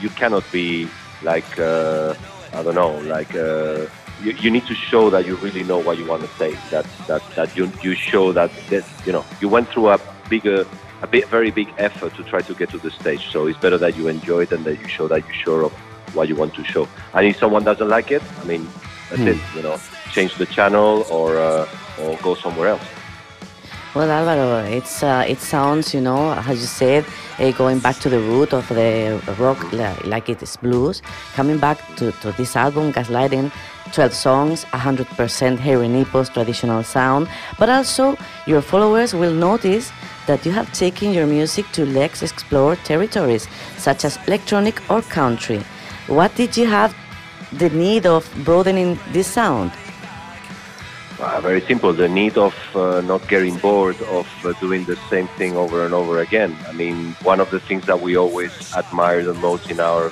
you 0.00 0.08
cannot 0.10 0.44
be 0.52 0.88
like 1.22 1.58
uh, 1.58 2.14
i 2.52 2.62
don't 2.62 2.74
know 2.74 2.98
like 3.00 3.34
uh, 3.34 3.86
you, 4.22 4.32
you 4.32 4.50
need 4.50 4.66
to 4.66 4.74
show 4.74 5.10
that 5.10 5.26
you 5.26 5.34
really 5.36 5.64
know 5.64 5.78
what 5.78 5.98
you 5.98 6.06
want 6.06 6.22
to 6.22 6.28
say 6.36 6.52
that 6.70 6.86
that 7.06 7.22
that 7.34 7.56
you 7.56 7.70
you 7.82 7.94
show 7.94 8.32
that 8.32 8.50
that 8.68 8.84
you 9.06 9.12
know 9.12 9.24
you 9.40 9.48
went 9.48 9.68
through 9.68 9.88
a 9.88 9.98
bigger 10.28 10.64
a 11.02 11.06
bit 11.06 11.26
very 11.28 11.50
big 11.50 11.68
effort 11.78 12.14
to 12.14 12.22
try 12.22 12.40
to 12.40 12.54
get 12.54 12.70
to 12.70 12.78
the 12.78 12.90
stage 12.90 13.30
so 13.30 13.46
it's 13.46 13.58
better 13.58 13.78
that 13.78 13.96
you 13.96 14.06
enjoy 14.06 14.42
it 14.42 14.52
and 14.52 14.64
that 14.64 14.78
you 14.78 14.86
show 14.86 15.08
that 15.08 15.24
you're 15.24 15.34
sure 15.34 15.62
of 15.64 15.72
what 16.14 16.28
you 16.28 16.36
want 16.36 16.52
to 16.54 16.62
show. 16.62 16.86
And 17.14 17.26
if 17.26 17.38
someone 17.38 17.64
doesn't 17.64 17.88
like 17.88 18.10
it 18.12 18.22
i 18.40 18.44
mean 18.44 18.68
that's 19.12 19.28
it 19.32 19.38
you 19.54 19.62
know 19.62 19.78
change 20.12 20.34
the 20.36 20.46
channel 20.46 21.04
or 21.10 21.38
uh, 21.38 21.66
or 22.00 22.16
go 22.22 22.34
somewhere 22.34 22.68
else. 22.68 22.82
Well, 23.94 24.10
Alvaro, 24.10 24.64
it's 24.64 25.02
uh, 25.02 25.26
it 25.28 25.38
sounds, 25.40 25.92
you 25.92 26.00
know, 26.00 26.32
as 26.32 26.58
you 26.60 26.66
said, 26.66 27.04
uh, 27.38 27.50
going 27.50 27.78
back 27.78 27.96
to 27.98 28.08
the 28.08 28.20
root 28.20 28.54
of 28.54 28.66
the 28.68 29.20
rock, 29.38 29.60
like 30.04 30.30
it 30.30 30.42
is 30.42 30.56
blues, 30.56 31.02
coming 31.34 31.58
back 31.58 31.76
to, 31.96 32.10
to 32.22 32.32
this 32.32 32.56
album, 32.56 32.90
Gaslighting, 32.94 33.52
12 33.92 34.14
songs, 34.14 34.64
100% 34.72 35.58
hairy 35.58 35.88
nipples, 35.88 36.30
traditional 36.30 36.82
sound, 36.82 37.28
but 37.58 37.68
also 37.68 38.16
your 38.46 38.62
followers 38.62 39.12
will 39.12 39.34
notice 39.34 39.92
that 40.26 40.46
you 40.46 40.52
have 40.52 40.72
taken 40.72 41.12
your 41.12 41.26
music 41.26 41.66
to 41.72 41.84
less 41.84 42.22
explored 42.22 42.78
territories, 42.84 43.46
such 43.76 44.06
as 44.06 44.18
electronic 44.26 44.80
or 44.90 45.02
country. 45.02 45.62
What 46.06 46.34
did 46.34 46.56
you 46.56 46.66
have 46.66 46.94
the 47.52 47.70
need 47.70 48.06
of 48.06 48.30
broadening 48.44 48.98
this 49.12 49.26
sound? 49.26 49.72
Uh, 51.18 51.40
very 51.40 51.60
simple. 51.60 51.92
The 51.92 52.08
need 52.08 52.36
of 52.36 52.54
uh, 52.74 53.00
not 53.02 53.28
getting 53.28 53.56
bored 53.58 54.00
of 54.02 54.26
uh, 54.44 54.52
doing 54.60 54.84
the 54.84 54.96
same 55.08 55.28
thing 55.38 55.56
over 55.56 55.84
and 55.84 55.94
over 55.94 56.20
again. 56.20 56.56
I 56.66 56.72
mean, 56.72 57.12
one 57.22 57.38
of 57.38 57.50
the 57.50 57.60
things 57.60 57.86
that 57.86 58.00
we 58.00 58.16
always 58.16 58.74
admire 58.74 59.22
the 59.22 59.34
most 59.34 59.70
in 59.70 59.78
our 59.78 60.10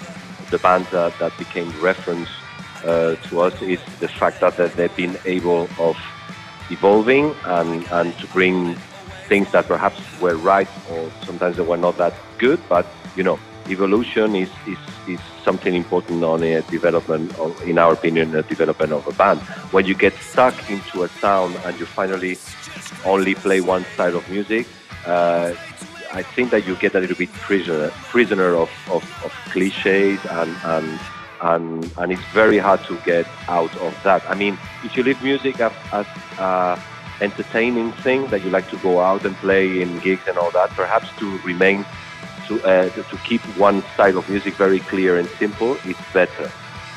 the 0.51 0.59
bands 0.59 0.91
that, 0.91 1.17
that 1.19 1.37
became 1.39 1.71
reference 1.81 2.29
uh, 2.85 3.15
to 3.17 3.41
us 3.41 3.61
is 3.63 3.81
the 4.01 4.09
fact 4.09 4.41
that, 4.41 4.57
that 4.57 4.75
they've 4.75 4.95
been 4.97 5.17
able 5.25 5.69
of 5.79 5.97
evolving 6.71 7.35
and, 7.45 7.87
and 7.91 8.17
to 8.19 8.27
bring 8.29 8.75
things 9.29 9.51
that 9.53 9.67
perhaps 9.67 10.01
were 10.21 10.37
right 10.37 10.69
or 10.91 11.11
sometimes 11.25 11.57
they 11.57 11.63
were 11.63 11.77
not 11.77 11.97
that 11.99 12.15
good. 12.39 12.61
But 12.69 12.87
you 13.17 13.23
know, 13.23 13.39
evolution 13.71 14.35
is, 14.35 14.51
is, 14.67 14.79
is 15.07 15.21
something 15.45 15.75
important 15.75 16.23
on 16.25 16.43
a 16.43 16.63
development, 16.63 17.39
of, 17.39 17.61
in 17.63 17.79
our 17.79 17.93
opinion, 17.93 18.35
a 18.35 18.43
development 18.43 18.93
of 18.93 19.07
a 19.07 19.13
band. 19.13 19.41
When 19.73 19.87
you 19.87 19.95
get 19.95 20.15
stuck 20.15 20.55
into 20.71 21.05
a 21.05 21.09
sound 21.09 21.57
and 21.65 21.79
you 21.79 21.87
finally 21.87 22.39
only 23.05 23.35
play 23.35 23.61
one 23.61 23.85
style 23.95 24.17
of 24.17 24.29
music, 24.29 24.67
uh, 25.07 25.55
I 26.13 26.23
think 26.23 26.51
that 26.51 26.67
you 26.67 26.75
get 26.77 26.95
a 26.95 27.01
little 27.01 27.17
bit 27.17 27.33
prisoner, 27.33 27.91
prisoner 28.11 28.57
of, 28.57 28.71
of, 28.91 29.05
of 29.25 29.33
cliches 29.51 30.19
and, 30.27 30.57
and 30.65 31.01
and 31.43 31.91
and 31.97 32.13
it's 32.13 32.25
very 32.35 32.59
hard 32.59 32.85
to 32.85 32.99
get 32.99 33.27
out 33.49 33.75
of 33.79 33.97
that. 34.03 34.23
I 34.29 34.35
mean, 34.35 34.59
if 34.85 34.97
you 34.97 35.03
leave 35.03 35.23
music 35.23 35.59
as, 35.61 35.73
as 35.93 36.07
uh, 36.39 36.79
entertaining 37.21 37.93
thing 37.93 38.27
that 38.29 38.43
you 38.43 38.51
like 38.51 38.69
to 38.71 38.77
go 38.79 39.01
out 39.01 39.25
and 39.25 39.35
play 39.37 39.81
in 39.81 39.99
gigs 40.01 40.27
and 40.27 40.37
all 40.39 40.51
that, 40.51 40.71
perhaps 40.71 41.09
to 41.19 41.39
remain 41.39 41.85
to 42.51 42.63
uh, 42.65 42.89
to 42.91 43.17
keep 43.29 43.43
one 43.57 43.83
style 43.95 44.19
of 44.19 44.29
music 44.29 44.57
very 44.57 44.81
clear 44.81 45.17
and 45.17 45.29
simple, 45.39 45.79
it's 45.85 46.01
better. 46.13 46.51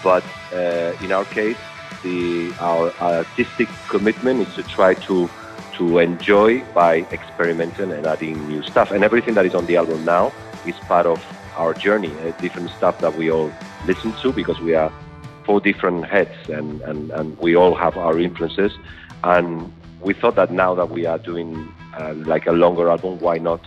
But 0.03 0.25
uh, 0.51 1.05
in 1.05 1.11
our 1.11 1.25
case, 1.25 1.61
the 2.01 2.51
our 2.59 2.91
artistic 2.99 3.69
commitment 3.87 4.47
is 4.47 4.53
to 4.55 4.63
try 4.63 4.95
to 5.07 5.29
to 5.77 5.99
enjoy 5.99 6.63
by 6.73 7.05
experimenting 7.11 7.91
and 7.91 8.05
adding 8.05 8.47
new 8.47 8.63
stuff. 8.63 8.91
And 8.91 9.03
everything 9.03 9.35
that 9.35 9.45
is 9.45 9.53
on 9.53 9.65
the 9.65 9.77
album 9.77 10.03
now 10.05 10.33
is 10.65 10.75
part 10.87 11.05
of 11.05 11.19
our 11.55 11.73
journey. 11.73 12.13
Uh, 12.19 12.31
different 12.41 12.69
stuff 12.71 12.99
that 12.99 13.15
we 13.15 13.29
all 13.31 13.51
listen 13.85 14.13
to 14.23 14.33
because 14.33 14.59
we 14.59 14.73
are 14.75 14.91
four 15.45 15.59
different 15.59 16.05
heads 16.05 16.37
and, 16.47 16.81
and, 16.81 17.11
and 17.11 17.37
we 17.39 17.55
all 17.55 17.75
have 17.75 17.97
our 17.97 18.19
influences. 18.19 18.71
And 19.23 19.71
we 19.99 20.13
thought 20.13 20.35
that 20.35 20.51
now 20.51 20.75
that 20.75 20.89
we 20.89 21.05
are 21.05 21.17
doing 21.17 21.67
uh, 21.97 22.13
like 22.13 22.45
a 22.45 22.51
longer 22.51 22.89
album, 22.89 23.19
why 23.19 23.39
not 23.39 23.61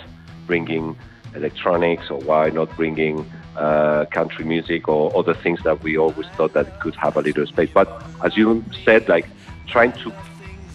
bringing 0.46 0.96
electronics 1.36 2.10
or 2.10 2.20
why 2.20 2.50
not 2.50 2.74
bringing 2.76 3.30
uh, 3.56 4.04
country 4.06 4.44
music 4.44 4.88
or 4.88 5.16
other 5.16 5.34
things 5.34 5.62
that 5.62 5.82
we 5.82 5.96
always 5.96 6.26
thought 6.36 6.52
that 6.54 6.80
could 6.80 6.94
have 6.96 7.16
a 7.16 7.22
little 7.22 7.46
space. 7.46 7.70
But 7.72 7.88
as 8.24 8.36
you 8.36 8.64
said, 8.84 9.08
like 9.08 9.26
trying 9.66 9.92
to 9.92 10.12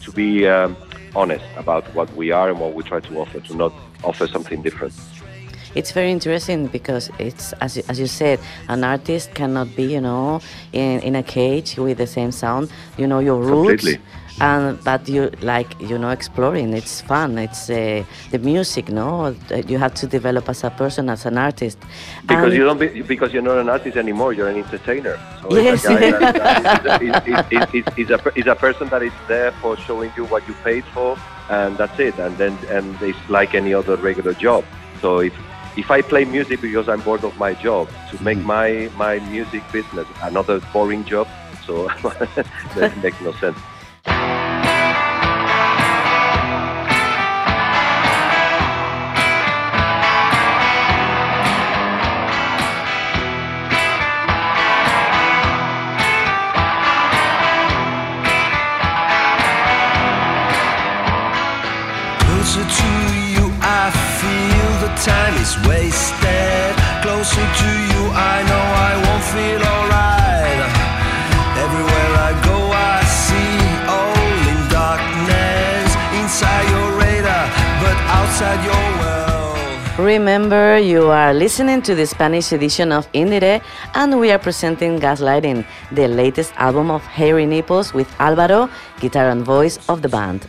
to 0.02 0.12
be 0.12 0.48
um, 0.48 0.76
honest 1.16 1.46
about 1.58 1.84
what 1.94 2.14
we 2.16 2.32
are 2.32 2.50
and 2.50 2.60
what 2.60 2.74
we 2.74 2.84
try 2.84 3.00
to 3.00 3.20
offer, 3.20 3.40
to 3.40 3.56
not 3.56 3.74
offer 4.04 4.28
something 4.28 4.62
different. 4.62 4.94
It's 5.74 5.92
very 5.92 6.12
interesting 6.12 6.68
because 6.68 7.10
it's 7.18 7.54
as 7.54 7.78
you, 7.78 7.84
as 7.88 7.98
you 7.98 8.08
said, 8.08 8.40
an 8.68 8.84
artist 8.84 9.34
cannot 9.34 9.74
be, 9.76 9.84
you 9.84 10.02
know, 10.02 10.42
in, 10.74 11.00
in 11.00 11.16
a 11.16 11.24
cage 11.24 11.78
with 11.78 11.98
the 11.98 12.08
same 12.08 12.32
sound. 12.32 12.70
You 12.98 13.08
know 13.08 13.20
your 13.20 13.38
roots, 13.38 13.84
Completely. 13.84 14.02
And 14.40 14.82
but 14.84 15.08
you 15.10 15.30
like 15.42 15.70
you 15.82 15.98
know 15.98 16.10
exploring. 16.10 16.74
It's 16.74 17.02
fun. 17.02 17.38
It's 17.38 17.70
uh, 17.70 18.04
the 18.32 18.40
music, 18.40 18.90
no. 18.90 19.32
that 19.50 19.70
You 19.70 19.78
have 19.78 19.94
to 19.96 20.08
develop 20.08 20.50
as 20.50 20.64
a 20.64 20.70
person, 20.70 21.10
as 21.10 21.26
an 21.26 21.38
artist. 21.38 21.78
Because 22.28 22.46
And- 22.46 22.54
you 22.54 22.64
don't 22.64 22.80
be, 22.80 23.02
because 23.02 23.34
you're 23.34 23.42
not 23.44 23.58
an 23.58 23.70
artist 23.70 23.98
anymore. 23.98 24.34
You're 24.34 24.50
an 24.50 24.58
entertainer. 24.58 25.20
So 25.42 25.58
Yes. 25.58 25.86
it's 25.86 25.86
a 28.10 28.12
a, 28.12 28.40
is 28.40 28.48
a 28.48 28.56
person 28.56 28.88
that 28.90 29.04
is 29.04 29.14
there 29.28 29.52
for 29.62 29.78
showing 29.78 30.12
you 30.16 30.26
what 30.26 30.48
you 30.48 30.54
paid 30.64 30.86
for, 30.86 31.18
and 31.50 31.78
that's 31.78 32.00
it. 32.00 32.18
And 32.20 32.38
then 32.38 32.58
and 32.70 32.96
it's 33.02 33.20
like 33.30 33.54
any 33.56 33.74
other 33.74 33.96
regular 33.98 34.34
job. 34.34 34.64
So 35.02 35.20
if 35.20 35.34
if 35.78 35.90
I 35.90 36.02
play 36.02 36.26
music 36.26 36.62
because 36.62 36.90
I'm 36.90 37.02
bored 37.02 37.24
of 37.24 37.38
my 37.38 37.54
job, 37.54 37.90
to 38.12 38.24
make 38.24 38.40
my 38.40 38.90
my 38.98 39.20
music 39.30 39.64
business 39.72 40.08
another 40.22 40.60
boring 40.74 41.04
job, 41.06 41.28
so 41.66 41.88
that 42.76 42.92
makes 43.04 43.20
no 43.22 43.32
sense. 43.34 43.58
Is 65.42 65.58
wasted. 65.68 66.76
Closer 67.02 67.48
to 67.62 67.70
you, 67.90 68.02
I 68.14 68.46
know 68.50 68.66
I 68.90 68.94
won't 69.06 69.26
feel 69.34 69.62
alright. 69.74 70.60
Everywhere 71.66 72.12
I 72.30 72.32
go, 72.46 72.58
I 72.70 73.02
see 73.26 73.58
all 73.90 74.22
in 74.52 74.60
darkness. 74.70 75.90
Inside 76.22 76.66
your 76.70 76.90
radar, 77.02 77.46
but 77.82 77.98
outside 78.18 78.62
your 78.70 78.86
world. 79.02 80.08
Remember, 80.08 80.78
you 80.78 81.10
are 81.10 81.34
listening 81.34 81.82
to 81.90 81.96
the 81.96 82.06
Spanish 82.06 82.52
edition 82.52 82.92
of 82.92 83.12
IndieRE, 83.14 83.64
and 83.96 84.20
we 84.20 84.30
are 84.30 84.38
presenting 84.38 85.00
Gaslighting, 85.00 85.66
the 85.92 86.08
latest 86.08 86.54
album 86.58 86.92
of 86.92 87.02
Hairy 87.02 87.48
Nipples 87.48 87.96
with 87.96 88.08
Alvaro, 88.20 88.70
guitar 89.00 89.32
and 89.32 89.44
voice 89.44 89.80
of 89.90 90.04
the 90.04 90.10
band. 90.10 90.46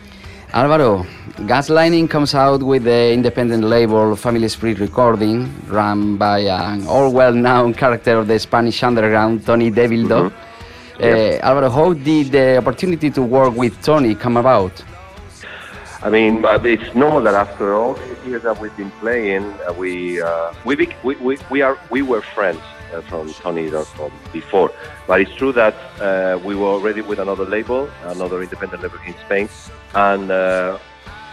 Alvaro, 0.53 1.07
Gaslighting 1.37 2.11
comes 2.11 2.35
out 2.35 2.61
with 2.61 2.83
the 2.83 3.11
independent 3.11 3.63
label 3.63 4.15
Family 4.15 4.47
Spirit 4.47 4.77
Recording, 4.77 5.51
run 5.67 6.15
by 6.15 6.39
an 6.39 6.85
all 6.85 7.11
well 7.11 7.33
known 7.33 7.73
character 7.83 8.19
of 8.19 8.27
the 8.27 8.37
Spanish 8.37 8.83
underground, 8.83 9.43
Tony 9.43 9.71
Devildo. 9.71 10.31
Yes. 10.99 11.41
Uh, 11.41 11.45
Alvaro, 11.47 11.69
how 11.71 11.93
did 11.93 12.31
the 12.31 12.57
opportunity 12.57 13.09
to 13.09 13.23
work 13.23 13.55
with 13.55 13.81
Tony 13.81 14.13
come 14.13 14.37
about? 14.37 14.83
I 16.03 16.11
mean, 16.11 16.43
it's 16.45 16.93
normal 16.93 17.21
that 17.21 17.33
after 17.33 17.73
all 17.73 17.95
the 17.95 18.29
years 18.29 18.43
that 18.43 18.61
we've 18.61 18.75
been 18.77 18.91
playing, 18.91 19.43
uh, 19.67 19.73
we, 19.73 20.21
uh, 20.21 20.53
we, 20.65 20.75
we, 21.03 21.15
we, 21.15 21.37
we, 21.49 21.61
are, 21.61 21.79
we 21.89 22.03
were 22.03 22.21
friends 22.21 22.61
uh, 22.93 23.01
from 23.01 23.33
Tony 23.33 23.69
from 23.69 24.11
before. 24.31 24.71
But 25.07 25.21
it's 25.21 25.33
true 25.33 25.51
that 25.53 25.73
uh, 25.99 26.39
we 26.45 26.55
were 26.55 26.67
already 26.67 27.01
with 27.01 27.17
another 27.17 27.45
label, 27.45 27.89
another 28.03 28.43
independent 28.43 28.83
label 28.83 28.99
in 29.07 29.15
Spain. 29.25 29.49
And 29.95 30.29
uh, 30.29 30.77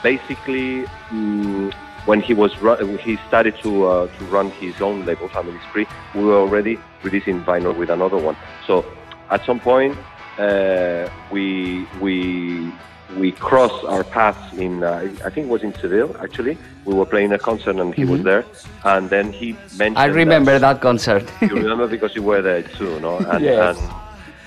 basically, 0.03 0.85
mm, 1.11 1.73
when 2.07 2.21
he 2.21 2.35
was 2.35 2.53
he 3.01 3.17
started 3.29 3.55
to, 3.63 3.87
uh, 3.87 4.07
to 4.07 4.25
run 4.27 4.51
his 4.53 4.81
own 4.81 5.05
label, 5.05 5.29
Family 5.29 5.59
Spree, 5.69 5.87
we 6.15 6.25
were 6.25 6.37
already 6.39 6.79
releasing 7.03 7.43
vinyl 7.43 7.77
with 7.77 7.91
another 7.91 8.17
one. 8.17 8.37
So 8.67 8.85
at 9.31 9.45
some 9.45 9.61
point, 9.61 9.97
uh, 10.39 11.09
we, 11.31 11.87
we 12.01 12.73
we 13.17 13.33
crossed 13.33 13.85
our 13.87 14.05
paths 14.05 14.53
in 14.57 14.85
uh, 14.85 15.03
I 15.25 15.31
think 15.31 15.47
it 15.47 15.51
was 15.51 15.63
in 15.63 15.75
Seville 15.75 16.17
actually. 16.21 16.57
We 16.85 16.95
were 16.95 17.07
playing 17.07 17.33
a 17.33 17.39
concert 17.39 17.77
and 17.77 17.93
he 17.95 18.05
was 18.05 18.23
there, 18.23 18.47
and 18.85 19.11
then 19.11 19.33
he 19.33 19.57
mentioned. 19.77 19.99
I 19.99 20.07
remember 20.07 20.59
that 20.59 20.81
concert. 20.81 21.31
you 21.43 21.55
remember 21.57 21.89
because 21.89 22.15
you 22.15 22.23
were 22.23 22.41
there 22.41 22.63
too, 22.63 23.01
no? 23.01 23.19
And 23.19 23.45
Yes. 23.51 23.77
and 23.77 23.91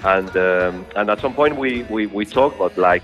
and, 0.04 0.36
um, 0.36 0.86
and 0.96 1.10
at 1.10 1.22
some 1.22 1.34
point 1.34 1.58
we, 1.58 1.84
we, 1.84 2.08
we 2.08 2.26
talked 2.26 2.58
about 2.58 2.78
like, 2.78 3.04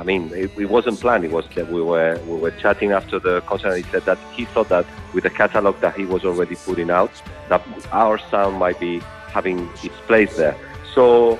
I 0.00 0.02
mean, 0.02 0.32
it, 0.32 0.50
it 0.58 0.70
wasn't 0.70 0.98
planned. 0.98 1.24
It 1.26 1.30
was 1.30 1.44
that 1.54 1.70
we 1.70 1.82
were 1.82 2.18
we 2.26 2.36
were 2.38 2.52
chatting 2.52 2.92
after 2.92 3.18
the 3.18 3.42
concert. 3.42 3.74
And 3.74 3.84
he 3.84 3.90
said 3.90 4.06
that 4.06 4.18
he 4.32 4.46
thought 4.46 4.70
that 4.70 4.86
with 5.12 5.24
the 5.24 5.30
catalog 5.30 5.78
that 5.80 5.94
he 5.94 6.06
was 6.06 6.24
already 6.24 6.56
putting 6.56 6.90
out, 6.90 7.12
that 7.50 7.62
our 7.92 8.18
sound 8.30 8.56
might 8.56 8.80
be 8.80 9.00
having 9.36 9.68
its 9.84 10.00
place 10.06 10.34
there. 10.38 10.56
So 10.94 11.38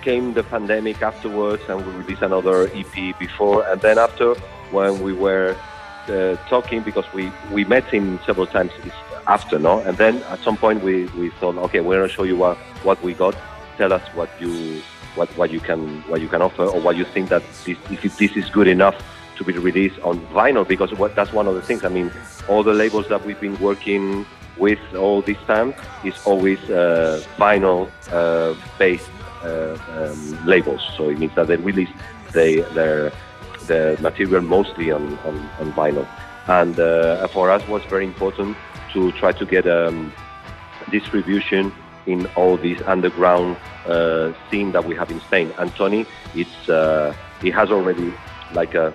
came 0.00 0.32
the 0.32 0.42
pandemic 0.42 1.02
afterwards, 1.02 1.62
and 1.68 1.84
we 1.86 1.92
released 1.92 2.22
another 2.22 2.68
EP 2.74 3.18
before, 3.18 3.68
and 3.68 3.78
then 3.82 3.98
after 3.98 4.34
when 4.70 5.02
we 5.02 5.12
were 5.12 5.54
uh, 6.08 6.36
talking 6.48 6.82
because 6.82 7.04
we 7.12 7.30
we 7.52 7.64
met 7.66 7.84
him 7.84 8.18
several 8.24 8.46
times 8.46 8.72
after, 9.26 9.58
no, 9.58 9.80
and 9.80 9.98
then 9.98 10.22
at 10.24 10.38
some 10.40 10.56
point 10.56 10.82
we, 10.82 11.04
we 11.18 11.28
thought, 11.38 11.56
okay, 11.56 11.80
we're 11.80 12.00
gonna 12.00 12.08
show 12.08 12.24
you 12.24 12.36
what 12.36 12.56
what 12.84 13.02
we 13.02 13.12
got. 13.12 13.36
Tell 13.76 13.92
us 13.92 14.02
what 14.14 14.30
you 14.40 14.82
what 15.14 15.28
what 15.36 15.50
you 15.50 15.60
can 15.60 16.00
what 16.02 16.20
you 16.20 16.28
can 16.28 16.42
offer 16.42 16.64
or 16.64 16.80
what 16.80 16.96
you 16.96 17.04
think 17.04 17.28
that 17.28 17.42
this, 17.64 17.78
if 17.90 18.16
this 18.16 18.36
is 18.36 18.48
good 18.50 18.68
enough 18.68 18.96
to 19.36 19.44
be 19.44 19.52
released 19.58 19.98
on 20.00 20.20
vinyl 20.26 20.66
because 20.66 20.92
what, 20.94 21.14
that's 21.14 21.32
one 21.32 21.46
of 21.46 21.54
the 21.54 21.62
things. 21.62 21.84
I 21.84 21.88
mean, 21.88 22.12
all 22.48 22.62
the 22.62 22.74
labels 22.74 23.08
that 23.08 23.24
we've 23.24 23.40
been 23.40 23.58
working 23.60 24.26
with 24.58 24.78
all 24.94 25.22
this 25.22 25.38
time 25.46 25.74
is 26.04 26.14
always 26.26 26.58
uh, 26.70 27.22
vinyl 27.36 27.90
uh, 28.10 28.54
based 28.78 29.10
uh, 29.42 29.76
um, 29.96 30.46
labels. 30.46 30.82
So 30.96 31.08
it 31.08 31.18
means 31.18 31.34
that 31.34 31.46
they 31.48 31.56
release 31.56 31.88
they 32.32 32.60
their 32.74 33.12
the 33.66 33.96
material 34.00 34.42
mostly 34.42 34.90
on, 34.90 35.18
on, 35.18 35.38
on 35.60 35.72
vinyl. 35.72 36.06
And 36.48 36.78
uh, 36.78 37.26
for 37.28 37.50
us 37.50 37.66
was 37.68 37.82
very 37.84 38.04
important 38.04 38.56
to 38.92 39.12
try 39.12 39.32
to 39.32 39.46
get 39.46 39.66
um, 39.68 40.12
distribution 40.90 41.72
in 42.06 42.26
all 42.36 42.56
this 42.56 42.80
underground 42.86 43.56
uh, 43.86 44.32
scene 44.50 44.72
that 44.72 44.84
we 44.84 44.94
have 44.94 45.10
in 45.10 45.20
Spain. 45.20 45.52
And 45.58 45.74
Tony, 45.74 46.06
it's 46.34 46.68
uh, 46.68 47.14
he 47.40 47.50
has 47.50 47.70
already 47.70 48.12
like 48.52 48.74
a 48.74 48.94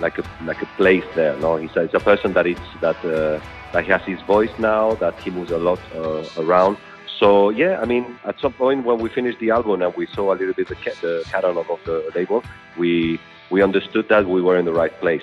like 0.00 0.18
a 0.18 0.24
like 0.42 0.62
a 0.62 0.66
place 0.76 1.04
there. 1.14 1.36
No, 1.38 1.56
he's 1.56 1.74
a, 1.76 1.84
a 1.92 2.00
person 2.00 2.32
that 2.34 2.46
it's 2.46 2.60
that 2.80 2.96
uh, 3.04 3.40
that 3.72 3.84
he 3.84 3.90
has 3.90 4.02
his 4.02 4.20
voice 4.22 4.52
now. 4.58 4.94
That 4.94 5.18
he 5.20 5.30
moves 5.30 5.50
a 5.50 5.58
lot 5.58 5.80
uh, 5.94 6.24
around. 6.38 6.76
So 7.18 7.50
yeah, 7.50 7.80
I 7.80 7.86
mean, 7.86 8.18
at 8.24 8.38
some 8.40 8.52
point 8.52 8.84
when 8.84 8.98
we 8.98 9.08
finished 9.08 9.38
the 9.38 9.50
album 9.50 9.82
and 9.82 9.94
we 9.94 10.06
saw 10.06 10.34
a 10.34 10.36
little 10.36 10.54
bit 10.54 10.68
the, 10.68 10.76
the 11.00 11.24
catalog 11.30 11.70
of 11.70 11.80
the 11.84 12.10
label, 12.14 12.42
we 12.76 13.18
we 13.50 13.62
understood 13.62 14.08
that 14.08 14.26
we 14.26 14.42
were 14.42 14.58
in 14.58 14.64
the 14.64 14.72
right 14.72 14.92
place. 15.00 15.22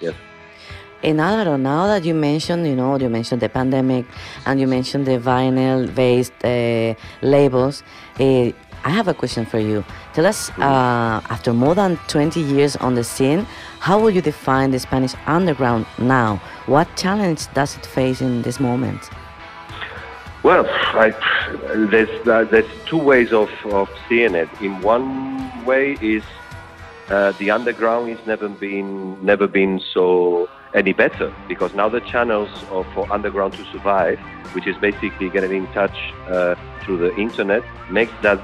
Yes. 0.00 0.14
And 1.04 1.20
Alvaro, 1.20 1.56
now 1.56 1.86
that 1.86 2.02
you 2.06 2.14
mentioned, 2.14 2.66
you 2.66 2.74
know, 2.74 2.96
you 2.96 3.10
mentioned 3.10 3.42
the 3.42 3.50
pandemic 3.50 4.06
and 4.46 4.58
you 4.58 4.66
mentioned 4.66 5.04
the 5.04 5.18
vinyl-based 5.18 6.32
uh, 6.42 6.94
labels, 7.20 7.82
uh, 8.18 8.50
I 8.86 8.90
have 8.90 9.06
a 9.08 9.12
question 9.12 9.44
for 9.44 9.58
you. 9.58 9.84
Tell 10.14 10.24
us, 10.24 10.48
uh, 10.58 11.20
after 11.28 11.52
more 11.52 11.74
than 11.74 11.98
20 12.08 12.40
years 12.40 12.76
on 12.76 12.94
the 12.94 13.04
scene, 13.04 13.46
how 13.80 14.00
will 14.00 14.10
you 14.10 14.22
define 14.22 14.70
the 14.70 14.78
Spanish 14.78 15.12
underground 15.26 15.84
now? 15.98 16.40
What 16.64 16.88
challenge 16.96 17.52
does 17.52 17.76
it 17.76 17.84
face 17.84 18.22
in 18.22 18.40
this 18.40 18.58
moment? 18.58 19.10
Well, 20.42 20.64
I, 20.66 21.14
there's 21.90 22.28
uh, 22.28 22.44
there's 22.44 22.70
two 22.86 22.98
ways 22.98 23.32
of, 23.32 23.50
of 23.66 23.90
seeing 24.08 24.34
it. 24.34 24.48
In 24.62 24.80
one 24.80 25.64
way 25.66 25.98
is 26.00 26.22
uh, 27.08 27.32
the 27.32 27.50
underground 27.50 28.08
has 28.08 28.26
never 28.26 28.48
been 28.48 29.22
never 29.24 29.46
been 29.46 29.80
so 29.92 30.48
any 30.74 30.92
better 30.92 31.32
because 31.48 31.72
now 31.74 31.88
the 31.88 32.00
channels 32.00 32.50
for 32.68 33.10
underground 33.12 33.54
to 33.54 33.64
survive, 33.66 34.18
which 34.52 34.66
is 34.66 34.76
basically 34.78 35.30
getting 35.30 35.52
in 35.52 35.66
touch 35.68 35.96
uh, 36.28 36.54
through 36.82 36.98
the 36.98 37.14
internet, 37.16 37.62
makes 37.90 38.12
that 38.22 38.40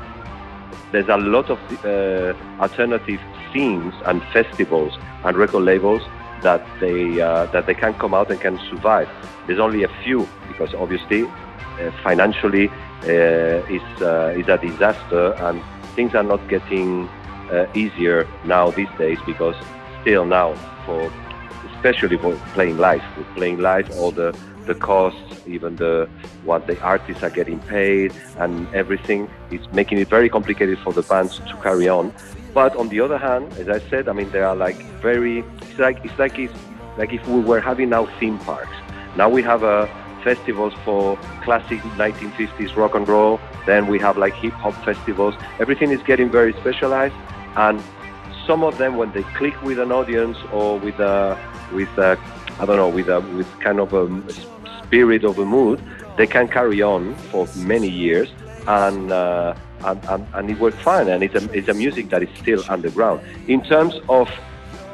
there's 0.93 1.09
a 1.09 1.17
lot 1.17 1.51
of 1.51 1.59
uh, 1.85 2.35
alternative 2.61 3.21
scenes 3.53 3.95
and 4.07 4.23
festivals 4.33 4.97
and 5.25 5.37
record 5.37 5.65
labels 5.65 6.03
that 6.43 6.65
they 6.81 7.21
uh, 7.21 7.47
that 7.47 7.67
they 7.67 7.75
can 7.75 7.93
come 7.95 8.15
out 8.15 8.31
and 8.31 8.41
can 8.41 8.59
survive. 8.71 9.09
There's 9.47 9.59
only 9.59 9.83
a 9.83 9.91
few 10.03 10.27
because 10.49 10.73
obviously 10.75 11.25
uh, 11.25 11.91
financially 12.03 12.71
uh, 13.03 13.75
is 13.77 13.83
uh, 14.01 14.35
is 14.37 14.49
a 14.49 14.59
disaster 14.59 15.35
and 15.41 15.63
things 15.95 16.15
are 16.15 16.23
not 16.23 16.47
getting 16.49 17.09
easier 17.75 18.29
now 18.45 18.71
these 18.71 18.89
days 18.97 19.19
because 19.27 19.57
still 20.03 20.25
now 20.25 20.55
for 20.87 21.11
especially 21.81 22.19
for 22.19 22.35
playing 22.53 22.77
live 22.77 23.03
with 23.17 23.27
playing 23.35 23.59
live 23.59 23.91
all 23.99 24.11
the 24.11 24.37
the 24.67 24.75
costs 24.75 25.19
even 25.47 25.77
the 25.77 26.09
what 26.45 26.67
the 26.67 26.79
artists 26.81 27.23
are 27.23 27.31
getting 27.31 27.59
paid 27.61 28.13
and 28.37 28.73
everything. 28.75 29.29
Is 29.51 29.67
making 29.73 29.99
it 29.99 30.09
very 30.09 30.29
complicated 30.29 30.79
for 30.81 30.93
the 30.93 31.03
bands 31.03 31.39
to 31.39 31.57
carry 31.63 31.89
on. 31.89 32.13
But 32.53 32.77
on 32.77 32.91
the 32.91 33.01
other 33.01 33.17
hand 33.17 33.53
as 33.55 33.69
i 33.69 33.79
said 33.91 34.09
i 34.09 34.13
mean 34.13 34.31
there 34.31 34.47
are 34.47 34.57
like 34.57 34.79
very 35.01 35.39
it's 35.63 35.79
like 35.79 36.05
it's 36.05 36.19
like 36.19 36.39
it's 36.39 36.55
like 36.99 37.13
if 37.13 37.27
we 37.27 37.41
were 37.41 37.61
having 37.61 37.89
now 37.89 38.05
theme 38.19 38.39
parks. 38.41 38.77
Now 39.17 39.29
we 39.29 39.43
have 39.43 39.63
a 39.63 39.89
festivals 40.23 40.75
for 40.85 41.17
classic 41.45 41.81
1950s 42.05 42.77
rock 42.77 42.95
and 42.95 43.09
roll. 43.09 43.41
Then 43.65 43.87
we 43.87 43.99
have 44.01 44.19
like 44.19 44.35
hip 44.35 44.53
hop 44.53 44.75
festivals. 44.85 45.35
Everything 45.59 45.91
is 45.91 46.03
getting 46.03 46.31
very 46.31 46.53
specialized 46.61 47.15
and 47.57 47.83
some 48.47 48.65
of 48.65 48.79
them 48.79 48.97
when 48.97 49.13
they 49.13 49.23
click 49.39 49.61
with 49.63 49.79
an 49.79 49.93
audience 49.93 50.37
or 50.53 50.79
with 50.79 50.99
a 51.01 51.39
with 51.73 51.89
a 51.99 52.19
I 52.59 52.67
don't 52.67 52.77
know 52.77 52.89
with 52.89 53.09
a 53.09 53.21
with 53.21 53.49
kind 53.61 53.81
of 53.81 53.93
a 53.93 54.33
spirit 54.85 55.25
of 55.25 55.39
a 55.39 55.45
mood 55.45 55.81
they 56.17 56.27
can 56.27 56.49
carry 56.49 56.83
on 56.83 57.15
for 57.31 57.47
many 57.57 57.89
years 57.89 58.29
and 58.67 59.11
uh, 59.13 59.55
and, 59.85 60.05
and, 60.07 60.27
and 60.35 60.51
it 60.51 60.59
works 60.59 60.77
fine. 60.83 61.09
And 61.09 61.23
it's 61.23 61.35
a, 61.35 61.51
it's 61.53 61.69
a 61.69 61.75
music 61.75 62.11
that 62.11 62.23
is 62.23 62.29
still 62.37 62.63
underground. 62.69 63.23
In 63.49 63.63
terms 63.63 63.95
of 64.11 64.29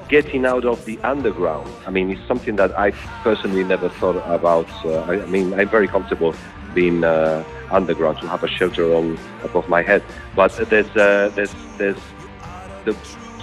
getting 0.08 0.46
out 0.46 0.64
of 0.64 0.84
the 0.84 0.96
underground 0.98 1.68
I 1.84 1.90
mean 1.90 2.12
it's 2.12 2.24
something 2.28 2.54
that 2.56 2.78
I 2.78 2.92
personally 3.24 3.64
never 3.64 3.88
thought 3.88 4.16
about. 4.32 4.68
Uh, 4.84 5.00
I, 5.00 5.22
I 5.22 5.26
mean 5.26 5.52
I'm 5.58 5.68
very 5.68 5.88
comfortable 5.88 6.34
being 6.74 7.02
uh, 7.02 7.42
underground 7.70 8.18
to 8.20 8.28
have 8.28 8.44
a 8.44 8.48
shelter 8.48 8.94
on 8.94 9.18
above 9.42 9.68
my 9.68 9.82
head. 9.82 10.02
But 10.36 10.52
there's 10.70 10.90
uh, 10.96 11.30
there's 11.34 11.54
there's 11.78 11.98
the, 12.84 12.96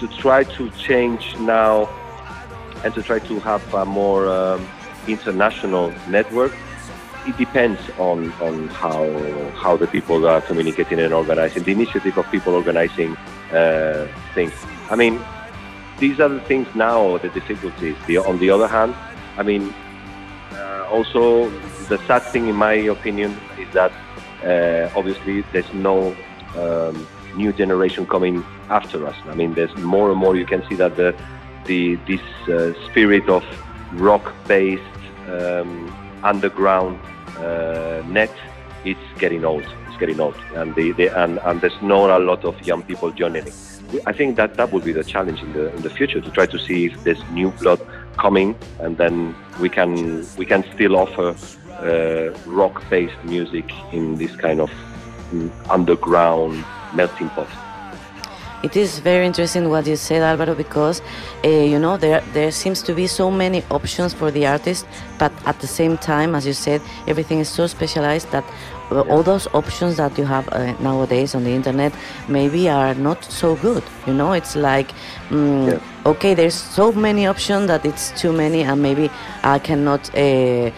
to 0.03 0.17
try 0.17 0.43
to 0.43 0.69
change 0.71 1.37
now 1.39 1.87
and 2.83 2.93
to 2.93 3.01
try 3.01 3.19
to 3.19 3.39
have 3.39 3.63
a 3.73 3.85
more 3.85 4.27
um, 4.27 4.67
international 5.07 5.93
network. 6.09 6.51
It 7.25 7.37
depends 7.37 7.79
on, 7.97 8.33
on 8.41 8.67
how 8.67 9.05
how 9.55 9.77
the 9.77 9.87
people 9.87 10.27
are 10.27 10.41
communicating 10.41 10.99
and 10.99 11.13
organizing. 11.13 11.63
The 11.63 11.71
initiative 11.71 12.17
of 12.17 12.29
people 12.31 12.53
organizing 12.53 13.15
uh, 13.53 14.07
things. 14.35 14.51
I 14.91 14.97
mean, 14.97 15.21
these 15.99 16.19
are 16.19 16.27
the 16.27 16.41
things 16.41 16.67
now. 16.75 17.17
The 17.19 17.29
difficulties. 17.29 17.95
The, 18.07 18.17
on 18.17 18.39
the 18.39 18.49
other 18.49 18.67
hand, 18.67 18.93
I 19.37 19.43
mean, 19.43 19.73
uh, 20.51 20.85
also 20.91 21.49
the 21.87 21.97
sad 22.07 22.23
thing, 22.23 22.49
in 22.49 22.55
my 22.55 22.73
opinion, 22.73 23.39
is 23.57 23.69
that 23.71 23.93
uh, 24.43 24.99
obviously 24.99 25.45
there's 25.53 25.73
no 25.73 26.13
um, 26.57 27.07
new 27.37 27.53
generation 27.53 28.05
coming 28.05 28.43
after 28.69 29.05
us. 29.05 29.15
I 29.25 29.35
mean, 29.35 29.53
there's 29.53 29.75
more 29.77 30.09
and 30.11 30.19
more. 30.19 30.35
You 30.35 30.45
can 30.45 30.67
see 30.67 30.75
that 30.75 30.95
the 30.95 31.15
the 31.65 31.95
this 32.07 32.21
uh, 32.49 32.73
spirit 32.89 33.29
of 33.29 33.43
rock-based 33.93 34.81
um, 35.29 35.93
underground 36.23 36.99
uh, 37.37 38.01
net 38.07 38.31
it's 38.85 38.99
getting 39.19 39.45
old. 39.45 39.65
It's 39.87 39.97
getting 39.97 40.19
old, 40.19 40.35
and 40.55 40.75
the, 40.75 40.91
the 40.91 41.07
and, 41.07 41.39
and 41.39 41.61
there's 41.61 41.81
not 41.81 42.09
a 42.09 42.19
lot 42.19 42.43
of 42.43 42.59
young 42.65 42.83
people 42.83 43.11
joining. 43.11 43.45
I 44.05 44.13
think 44.13 44.37
that 44.37 44.55
that 44.55 44.71
will 44.71 44.81
be 44.81 44.91
the 44.91 45.03
challenge 45.03 45.41
in 45.41 45.53
the 45.53 45.73
in 45.75 45.81
the 45.83 45.89
future 45.89 46.19
to 46.19 46.31
try 46.31 46.45
to 46.47 46.59
see 46.59 46.85
if 46.85 47.03
there's 47.03 47.23
new 47.31 47.51
blood 47.51 47.79
coming, 48.17 48.55
and 48.79 48.97
then 48.97 49.35
we 49.59 49.69
can 49.69 50.27
we 50.37 50.45
can 50.45 50.63
still 50.73 50.95
offer 50.95 51.35
uh, 51.79 52.37
rock-based 52.45 53.23
music 53.23 53.71
in 53.91 54.15
this 54.15 54.35
kind 54.35 54.59
of 54.59 54.71
mm, 55.31 55.51
underground 55.69 56.63
melting 56.93 57.29
pot. 57.29 57.47
It 58.63 58.77
is 58.77 58.99
very 58.99 59.25
interesting 59.25 59.69
what 59.69 59.85
you 59.85 59.97
said, 59.97 60.21
Alvaro, 60.21 60.55
because 60.55 61.01
uh, 61.43 61.47
you 61.49 61.77
know 61.77 61.97
there 61.97 62.21
there 62.33 62.49
seems 62.51 62.81
to 62.83 62.93
be 62.93 63.07
so 63.07 63.29
many 63.29 63.61
options 63.69 64.13
for 64.13 64.31
the 64.31 64.47
artist, 64.47 64.85
but 65.19 65.33
at 65.45 65.59
the 65.59 65.67
same 65.67 65.97
time, 65.97 66.33
as 66.33 66.45
you 66.47 66.53
said, 66.53 66.81
everything 67.05 67.39
is 67.39 67.49
so 67.49 67.67
specialized 67.67 68.31
that 68.31 68.45
all 69.09 69.23
those 69.23 69.47
options 69.53 69.97
that 69.97 70.17
you 70.17 70.23
have 70.25 70.47
uh, 70.53 70.71
nowadays 70.79 71.35
on 71.35 71.43
the 71.43 71.49
internet 71.51 71.91
maybe 72.29 72.69
are 72.69 72.93
not 72.95 73.23
so 73.25 73.55
good. 73.57 73.83
You 74.07 74.13
know, 74.13 74.31
it's 74.33 74.55
like 74.55 74.93
mm, 75.29 75.67
Yeah. 75.67 75.79
okay, 76.11 76.33
there's 76.33 76.55
so 76.55 76.91
many 76.93 77.27
options 77.27 77.67
that 77.67 77.85
it's 77.85 78.11
too 78.21 78.31
many, 78.31 78.63
and 78.63 78.81
maybe 78.81 79.09
I 79.43 79.59
cannot 79.59 80.09
uh, 80.15 80.71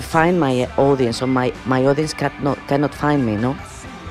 find 0.00 0.38
my 0.38 0.68
audience, 0.76 1.22
or 1.22 1.26
my 1.26 1.52
my 1.66 1.84
audience 1.86 2.14
cannot 2.14 2.58
cannot 2.68 2.94
find 2.94 3.26
me. 3.26 3.36
No. 3.36 3.56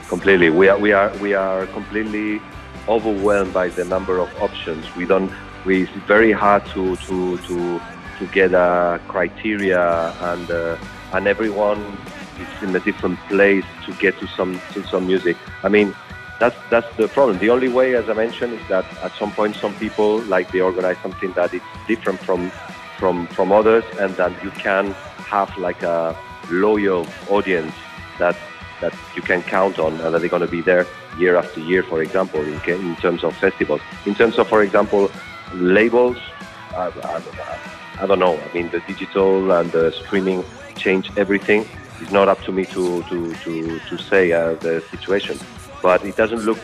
completely 0.10 0.50
we 0.50 0.70
are 0.70 0.78
we 0.78 0.92
are 0.94 1.10
we 1.24 1.34
are 1.34 1.66
completely 1.74 2.40
overwhelmed 2.88 3.54
by 3.54 3.70
the 3.70 3.86
number 3.86 4.20
of 4.20 4.30
options. 4.42 4.94
We 4.96 5.06
don't 5.06 5.32
we 5.66 5.84
it's 5.84 5.92
very 6.08 6.32
hard 6.32 6.66
to 6.68 6.96
to 6.98 7.38
to 7.40 7.82
to 8.20 8.28
get 8.28 8.54
a 8.54 9.02
criteria 9.08 10.14
and 10.22 10.50
uh, 10.50 10.78
and 11.14 11.28
everyone 11.28 11.98
is 12.40 12.64
in 12.64 12.76
a 12.76 12.80
different 12.80 13.20
place 13.28 13.66
to 13.86 13.94
get 13.94 14.18
to 14.20 14.28
some 14.28 14.62
to 14.74 14.84
some 14.88 15.08
music. 15.08 15.38
I 15.64 15.70
mean 15.70 15.96
that's 16.40 16.56
that's 16.70 16.96
the 16.98 17.08
problem. 17.08 17.40
The 17.40 17.50
only 17.50 17.70
way 17.70 17.96
as 17.96 18.10
i 18.10 18.14
mentioned 18.14 18.54
is 18.54 18.68
that 18.68 18.86
at 19.04 19.14
some 19.16 19.32
point 19.32 19.56
some 19.56 19.74
people 19.76 20.22
like 20.24 20.52
they 20.52 20.62
organize 20.62 20.98
something 21.02 21.32
that 21.34 21.54
is 21.54 21.62
different 21.88 22.20
from 22.22 22.52
from 23.00 23.28
from 23.28 23.52
others 23.52 23.84
and 24.00 24.16
that 24.18 24.32
you 24.44 24.52
can 24.52 24.94
have 25.18 25.56
like 25.58 25.82
a 25.84 26.16
loyal 26.50 27.08
audience 27.30 27.74
that 28.20 28.38
that 28.82 28.94
you 29.16 29.22
can 29.22 29.42
count 29.44 29.80
on 29.80 30.00
and 30.02 30.14
that 30.14 30.20
they're 30.20 30.30
going 30.30 30.42
to 30.42 30.48
be 30.48 30.62
there 30.62 30.86
year 31.18 31.36
after 31.36 31.60
year, 31.60 31.84
for 31.84 32.02
example, 32.02 32.42
in, 32.42 32.60
in 32.68 32.96
terms 32.98 33.24
of 33.24 33.36
festivals. 33.38 33.82
In 34.06 34.16
terms 34.16 34.38
of, 34.38 34.48
for 34.48 34.62
example, 34.62 35.12
labels, 35.54 36.18
I, 36.76 36.88
I, 37.04 38.04
I 38.04 38.06
don't 38.06 38.20
know. 38.20 38.38
I 38.38 38.54
mean, 38.54 38.70
the 38.72 38.82
digital 38.82 39.52
and 39.52 39.72
the 39.72 39.92
streaming 39.92 40.44
change 40.76 41.12
everything. 41.18 41.68
It's 42.02 42.12
not 42.12 42.28
up 42.28 42.42
to 42.44 42.52
me 42.52 42.66
to, 42.66 43.04
to, 43.04 43.34
to, 43.34 43.80
to 43.80 43.98
say 43.98 44.32
uh, 44.32 44.56
the 44.56 44.84
situation. 44.92 45.40
But 45.82 46.04
it 46.04 46.16
doesn't 46.18 46.42
look 46.42 46.58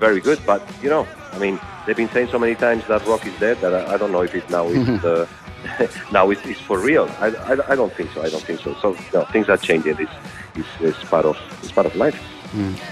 very 0.00 0.20
good. 0.20 0.40
But, 0.44 0.62
you 0.82 0.90
know, 0.90 1.06
I 1.32 1.38
mean, 1.38 1.60
they've 1.86 1.96
been 1.96 2.10
saying 2.10 2.28
so 2.28 2.38
many 2.38 2.54
times 2.54 2.86
that 2.88 3.06
rock 3.06 3.24
is 3.26 3.38
dead 3.38 3.60
that 3.60 3.72
I, 3.74 3.94
I 3.94 3.96
don't 3.96 4.12
know 4.12 4.22
if 4.22 4.34
it 4.34 4.48
now 4.50 4.66
is 4.66 4.88
uh, 5.04 5.26
now 6.12 6.30
it's, 6.30 6.44
it's 6.44 6.60
for 6.60 6.78
real. 6.78 7.08
I, 7.20 7.28
I, 7.28 7.72
I 7.72 7.76
don't 7.76 7.92
think 7.92 8.10
so. 8.12 8.22
I 8.22 8.28
don't 8.28 8.42
think 8.42 8.60
so. 8.60 8.74
So 8.74 8.96
no, 9.14 9.24
things 9.26 9.48
are 9.48 9.56
changing. 9.56 9.96
It's, 9.98 10.12
it's, 10.56 10.68
it's 10.80 11.04
part 11.04 11.24
of 11.24 11.38
it's 11.62 11.72
part 11.72 11.86
of 11.86 11.94
life. 11.94 12.20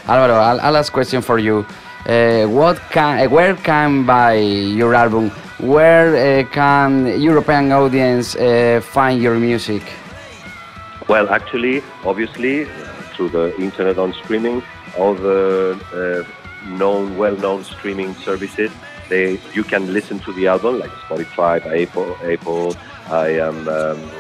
Alvaro, 0.07 0.35
I'll, 0.35 0.77
ask 0.77 0.93
question 0.93 1.23
for 1.23 1.39
you. 1.39 1.67
Uh, 2.07 2.47
what 2.47 2.79
can, 2.91 3.21
uh, 3.21 3.29
where 3.29 3.55
can 3.57 4.07
buy 4.07 4.35
your 4.35 4.95
album? 4.95 5.31
Where 5.59 6.17
uh, 6.17 6.49
can 6.49 7.21
European 7.21 7.71
audience 7.73 8.37
uh, 8.37 8.81
find 8.83 9.21
your 9.21 9.39
music? 9.39 9.83
Well, 11.09 11.29
actually, 11.29 11.83
obviously, 12.05 12.65
uh, 12.65 12.69
through 13.15 13.31
the 13.31 13.55
internet 13.61 13.99
on 13.99 14.15
streaming, 14.15 14.63
all 14.97 15.15
the 15.15 15.79
uh, 15.93 16.69
known, 16.69 17.17
well-known 17.19 17.65
streaming 17.65 18.15
services, 18.15 18.71
they 19.09 19.39
you 19.53 19.65
can 19.65 19.93
listen 19.93 20.21
to 20.21 20.33
the 20.33 20.47
album 20.47 20.79
like 20.79 20.91
Spotify, 21.05 21.61
Apple, 21.83 22.17
Apple, 22.23 22.77
I 23.11 23.29
am 23.41 23.69
um, 23.69 24.11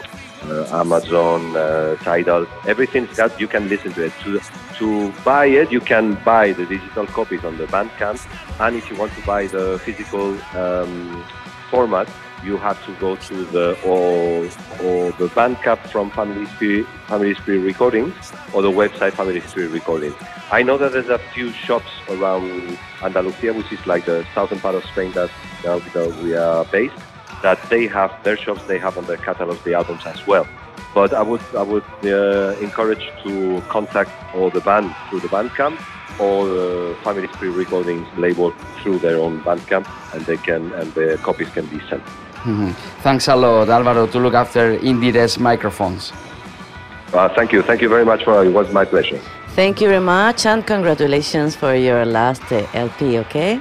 Amazon, 0.72 1.57
uh, 1.57 1.96
Tidal. 1.96 2.46
Everything's 2.66 3.14
got 3.16 3.38
you 3.40 3.48
can 3.48 3.68
listen 3.68 3.92
to 3.92 4.05
it. 4.05 4.12
To 4.24 4.40
to 4.79 5.12
buy 5.24 5.46
it, 5.46 5.70
you 5.70 5.81
can 5.81 6.14
buy 6.24 6.53
the 6.53 6.66
digital 6.66 7.07
copies 7.07 7.44
on 7.44 7.57
the 7.59 7.66
Bandcamp, 7.66 8.20
and 8.61 8.76
if 8.76 8.90
you 8.90 8.96
want 8.96 9.12
to 9.14 9.22
buy 9.26 9.46
the 9.46 9.79
physical 9.85 10.37
um, 10.57 11.24
format, 11.70 12.09
you 12.42 12.57
have 12.57 12.83
to 12.87 12.94
go 12.94 13.16
to 13.16 13.44
the 13.46 13.79
or 13.85 14.44
or 14.83 15.12
the 15.12 15.29
Bandcamp 15.29 15.90
from 15.90 16.11
Family 16.11 16.46
Spirit, 16.46 16.87
Family 17.07 17.35
Spirit 17.35 17.61
Recordings 17.61 18.33
or 18.53 18.62
the 18.62 18.70
website 18.70 19.12
Family 19.12 19.40
Spirit 19.40 19.70
Recordings. 19.70 20.14
I 20.50 20.62
know 20.62 20.79
that 20.79 20.92
there's 20.92 21.09
a 21.09 21.18
few 21.33 21.53
shops 21.53 21.90
around 22.09 22.79
Andalusia, 23.03 23.53
which 23.53 23.70
is 23.72 23.87
like 23.87 24.07
the 24.07 24.26
southern 24.35 24.59
part 24.61 24.74
of 24.74 24.85
Spain 24.85 25.12
that, 25.12 25.31
that 25.62 26.20
we 26.22 26.35
are 26.35 26.64
based, 26.64 26.96
that 27.42 27.59
they 27.70 27.87
have 27.87 28.12
their 28.24 28.37
shops, 28.37 28.62
they 28.66 28.79
have 28.79 28.96
on 28.98 29.05
their 29.07 29.16
catalogs 29.16 29.62
the 29.62 29.74
albums 29.74 30.05
as 30.07 30.26
well. 30.26 30.46
But 30.94 31.12
I 31.12 31.22
would 31.22 31.42
I 31.57 31.62
would 31.62 31.85
uh, 32.05 32.57
encourage 32.61 33.05
to 33.24 33.62
contact 33.68 34.11
all 34.35 34.50
the 34.50 34.61
band 34.61 34.94
through 35.09 35.20
the 35.20 35.29
Bandcamp 35.29 35.79
or 36.18 36.48
uh, 36.48 36.94
Family 37.05 37.29
Spirit 37.35 37.53
Recordings 37.53 38.07
label 38.16 38.50
through 38.83 38.98
their 38.98 39.16
own 39.16 39.40
Bandcamp, 39.42 39.87
and 40.12 40.24
they 40.26 40.37
can 40.37 40.72
and 40.72 40.92
the 40.94 41.18
copies 41.22 41.48
can 41.50 41.66
be 41.66 41.81
sent. 41.88 42.03
Mhm. 42.44 42.72
Thanks 43.03 43.29
a 43.29 43.37
lot, 43.37 43.68
Alvaro, 43.68 44.07
to 44.07 44.18
look 44.18 44.35
after 44.35 44.79
IndieRE's 44.79 45.38
microphones. 45.38 46.12
Uh, 47.12 47.29
thank 47.37 47.53
you, 47.53 47.62
thank 47.62 47.83
you 47.83 47.88
very 47.88 48.05
much 48.05 48.24
for 48.24 48.44
it 48.44 48.53
was 48.53 48.72
my 48.72 48.85
pleasure. 48.85 49.20
Thank 49.57 49.81
you 49.81 49.88
very 49.88 50.00
much 50.00 50.46
and 50.46 50.64
congratulations 50.64 51.57
for 51.57 51.74
your 51.74 52.05
last 52.05 52.42
uh, 52.53 52.66
LP, 52.72 53.18
okay? 53.18 53.61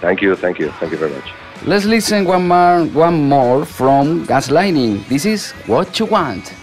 Thank 0.00 0.20
you, 0.20 0.34
thank 0.34 0.58
you, 0.58 0.70
thank 0.80 0.90
you 0.92 0.98
very 0.98 1.12
much. 1.14 1.32
Let's 1.64 1.84
listen 1.84 2.24
one 2.24 2.48
more, 2.48 2.84
one 2.86 3.28
more 3.28 3.64
from 3.64 4.26
Gaslighting. 4.26 5.06
This 5.06 5.24
is 5.24 5.52
What 5.66 5.96
You 6.00 6.06
Want. 6.06 6.61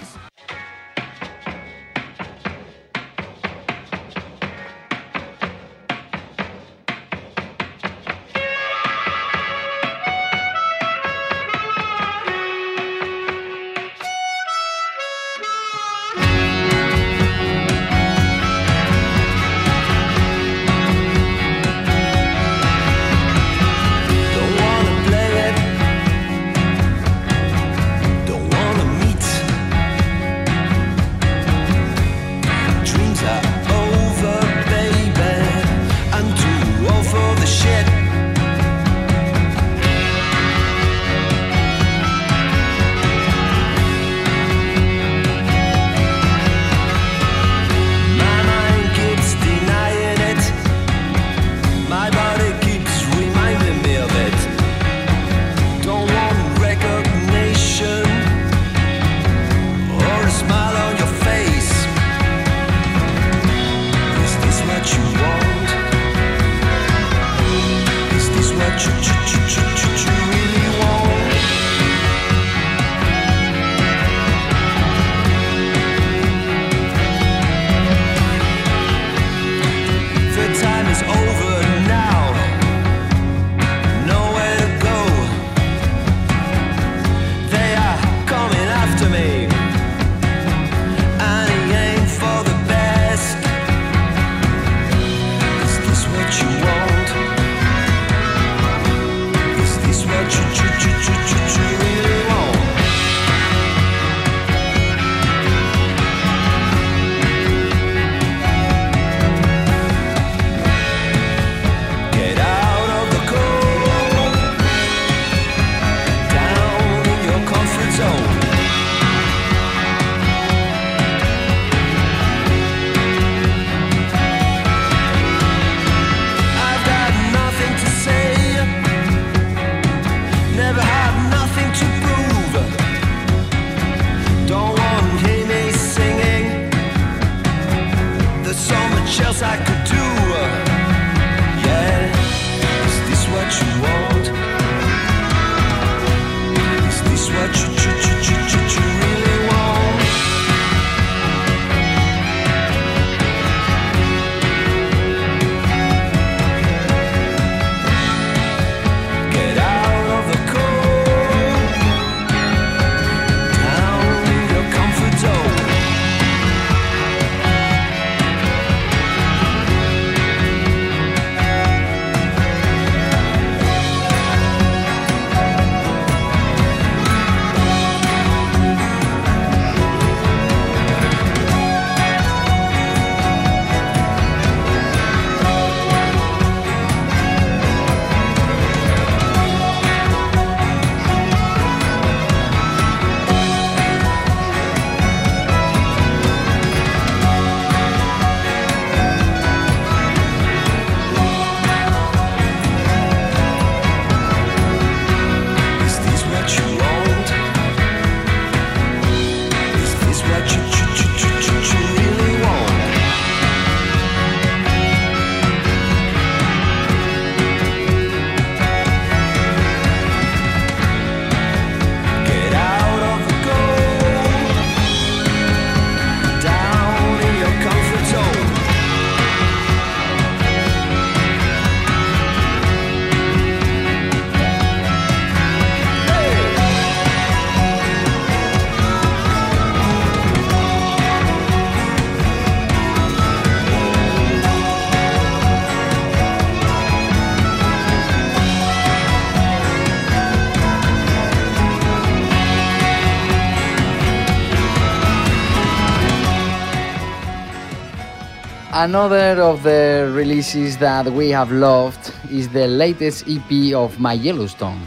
Another 258.71 259.41
of 259.41 259.63
the 259.63 260.11
releases 260.13 260.77
that 260.77 261.11
we 261.11 261.29
have 261.29 261.51
loved 261.51 262.13
is 262.29 262.49
the 262.49 262.67
latest 262.67 263.25
EP 263.27 263.73
of 263.73 263.99
My 263.99 264.13
Yellowstone. 264.13 264.79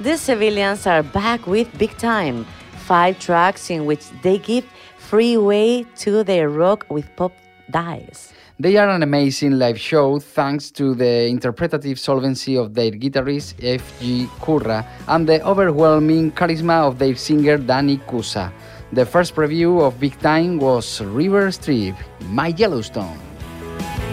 The 0.00 0.16
Civilians 0.16 0.88
are 0.88 1.04
back 1.04 1.46
with 1.46 1.68
Big 1.78 1.96
Time, 1.98 2.44
five 2.72 3.20
tracks 3.20 3.70
in 3.70 3.86
which 3.86 4.10
they 4.22 4.38
give 4.38 4.66
free 4.96 5.36
way 5.36 5.84
to 5.98 6.24
their 6.24 6.48
rock 6.48 6.84
with 6.90 7.06
pop 7.14 7.30
dies. 7.70 8.32
They 8.58 8.76
are 8.76 8.90
an 8.90 9.04
amazing 9.04 9.52
live 9.56 9.78
show 9.78 10.18
thanks 10.18 10.72
to 10.72 10.96
the 10.96 11.28
interpretative 11.28 12.00
solvency 12.00 12.56
of 12.56 12.74
their 12.74 12.90
guitarist 12.90 13.54
F.G. 13.62 14.26
Kurra 14.40 14.84
and 15.06 15.28
the 15.28 15.40
overwhelming 15.46 16.32
charisma 16.32 16.88
of 16.88 16.98
their 16.98 17.14
singer 17.14 17.56
Danny 17.56 17.98
Kusa. 17.98 18.52
The 18.92 19.06
first 19.06 19.36
preview 19.36 19.86
of 19.86 20.00
Big 20.00 20.18
Time 20.18 20.58
was 20.58 21.00
River 21.02 21.52
Strip, 21.52 21.94
My 22.30 22.48
Yellowstone. 22.48 23.27
I 23.80 24.07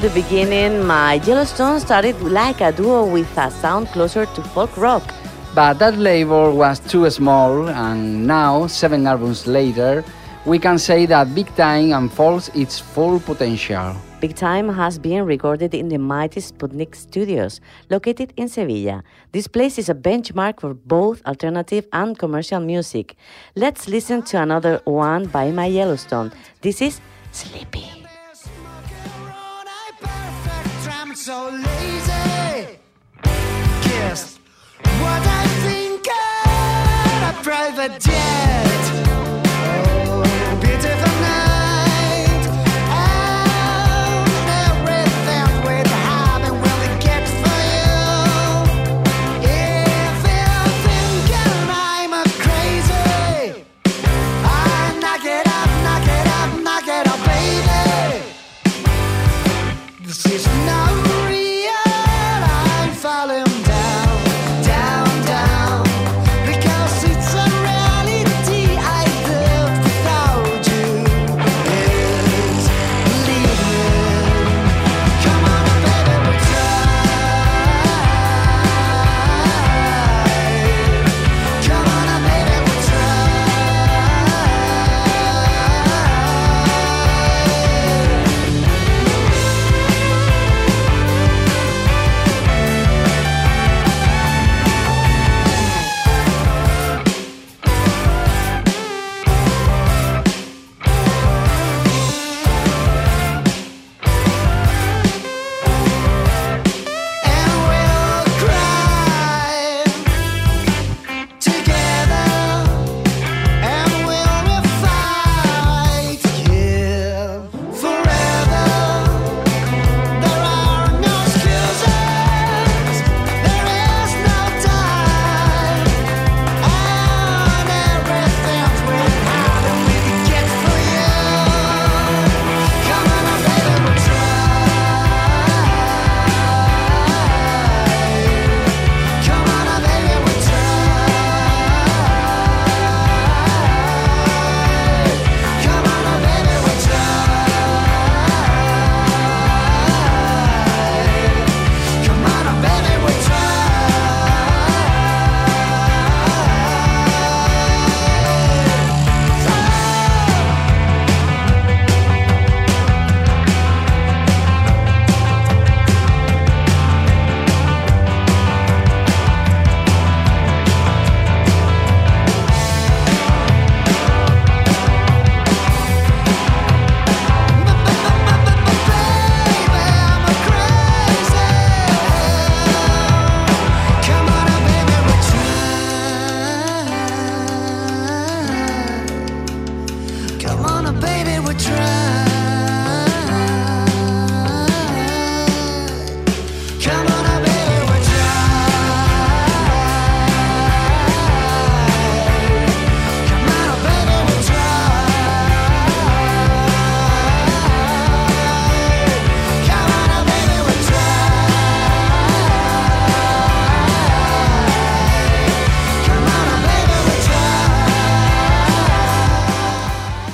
the 0.00 0.10
beginning, 0.10 0.86
my 0.86 1.20
Yellowstone 1.26 1.78
started 1.78 2.18
like 2.22 2.62
a 2.62 2.72
duo 2.72 3.04
with 3.04 3.28
a 3.36 3.50
sound 3.50 3.86
closer 3.88 4.24
to 4.24 4.42
folk 4.42 4.74
rock. 4.78 5.02
But 5.54 5.74
that 5.74 5.98
label 5.98 6.56
was 6.56 6.80
too 6.80 7.10
small, 7.10 7.68
and 7.68 8.26
now, 8.26 8.66
seven 8.66 9.06
albums 9.06 9.46
later, 9.46 10.02
we 10.46 10.58
can 10.58 10.78
say 10.78 11.04
that 11.04 11.34
Big 11.34 11.54
Time 11.54 11.92
unfolds 11.92 12.48
its 12.54 12.78
full 12.78 13.20
potential. 13.20 13.94
Big 14.20 14.34
Time 14.34 14.70
has 14.70 14.98
been 14.98 15.26
recorded 15.26 15.74
in 15.74 15.90
the 15.90 15.98
mighty 15.98 16.40
Sputnik 16.40 16.94
Studios, 16.94 17.60
located 17.90 18.32
in 18.38 18.48
Sevilla. 18.48 19.02
This 19.32 19.48
place 19.48 19.78
is 19.78 19.90
a 19.90 19.94
benchmark 19.94 20.60
for 20.60 20.72
both 20.72 21.20
alternative 21.26 21.86
and 21.92 22.18
commercial 22.18 22.60
music. 22.60 23.16
Let's 23.54 23.86
listen 23.86 24.22
to 24.22 24.40
another 24.40 24.80
one 24.84 25.26
by 25.26 25.50
My 25.50 25.66
Yellowstone. 25.66 26.32
This 26.62 26.80
is 26.80 27.02
Sleepy. 27.32 28.00
So 31.30 31.48
lazy. 31.48 32.78
Guess 33.22 34.40
what 34.82 35.22
I 35.40 35.46
think 35.62 36.04
of 36.08 37.30
a 37.30 37.42
private 37.44 38.00
jet. 38.00 38.79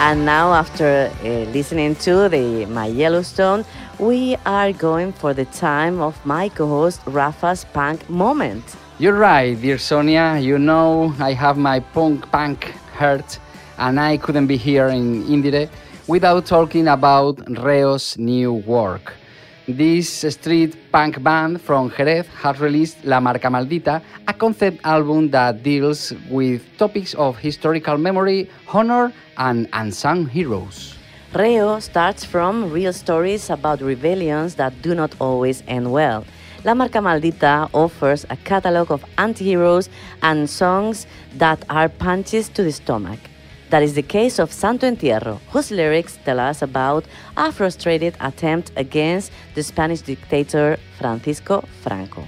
And 0.07 0.25
now, 0.25 0.53
after 0.53 1.11
uh, 1.25 1.27
listening 1.51 1.97
to 1.97 2.29
the 2.29 2.65
My 2.67 2.87
Yellowstone, 2.87 3.65
we 3.99 4.37
are 4.47 4.73
going 4.73 5.13
for 5.13 5.35
the 5.35 5.47
time 5.47 6.01
of 6.01 6.15
my 6.25 6.49
co-host 6.49 7.01
Rafa's 7.07 7.65
punk 7.65 8.09
moment. 8.09 8.63
You're 9.01 9.19
right, 9.19 9.61
dear 9.61 9.79
Sonia. 9.79 10.39
You 10.39 10.61
know 10.61 11.13
I 11.19 11.33
have 11.33 11.59
my 11.59 11.81
punk 11.81 12.31
punk 12.31 12.67
heart, 12.95 13.41
and 13.79 13.99
I 13.99 14.17
couldn't 14.19 14.47
be 14.47 14.57
here 14.57 14.87
in 14.87 15.25
IndieRE 15.25 15.69
without 16.07 16.47
talking 16.47 16.87
about 16.87 17.41
Reo's 17.59 18.17
new 18.17 18.53
work. 18.53 19.13
This 19.69 20.23
street 20.31 20.77
punk 20.93 21.21
band 21.21 21.61
from 21.61 21.91
Jerez 21.91 22.29
has 22.39 22.61
released 22.61 23.05
La 23.05 23.19
Marca 23.19 23.49
Maldita, 23.49 24.01
a 24.29 24.33
concept 24.33 24.79
album 24.85 25.29
that 25.31 25.65
deals 25.65 26.13
with 26.31 26.63
topics 26.79 27.15
of 27.15 27.37
historical 27.39 27.99
memory, 27.99 28.49
honor, 28.69 29.13
and 29.37 29.69
unsung 29.73 30.27
heroes. 30.27 30.95
Reo 31.35 31.81
starts 31.81 32.25
from 32.25 32.71
real 32.71 32.93
stories 32.93 33.51
about 33.51 33.81
rebellions 33.81 34.55
that 34.55 34.73
do 34.83 34.95
not 34.95 35.13
always 35.19 35.65
end 35.67 35.91
well. 35.91 36.25
La 36.63 36.73
Marca 36.73 36.99
Maldita 36.99 37.69
offers 37.75 38.25
a 38.31 38.37
catalog 38.37 38.93
of 38.93 39.05
anti-heroes 39.19 39.89
and 40.23 40.49
songs 40.49 41.09
that 41.35 41.65
are 41.69 41.89
punches 41.89 42.49
to 42.51 42.63
the 42.63 42.71
stomach. 42.71 43.19
That 43.71 43.83
is 43.83 43.95
the 43.95 44.03
case 44.03 44.39
of 44.39 44.53
Santo 44.53 44.87
Entierro, 44.87 45.41
whose 45.51 45.71
lyrics 45.71 46.19
tell 46.25 46.39
us 46.39 46.63
about 46.63 47.05
a 47.37 47.51
frustrated 47.51 48.17
attempt 48.21 48.71
against 48.77 49.33
the 49.55 49.63
Spanish 49.63 50.03
dictator 50.03 50.79
Francisco 50.99 51.65
Franco. 51.83 52.25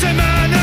Semana 0.00 0.62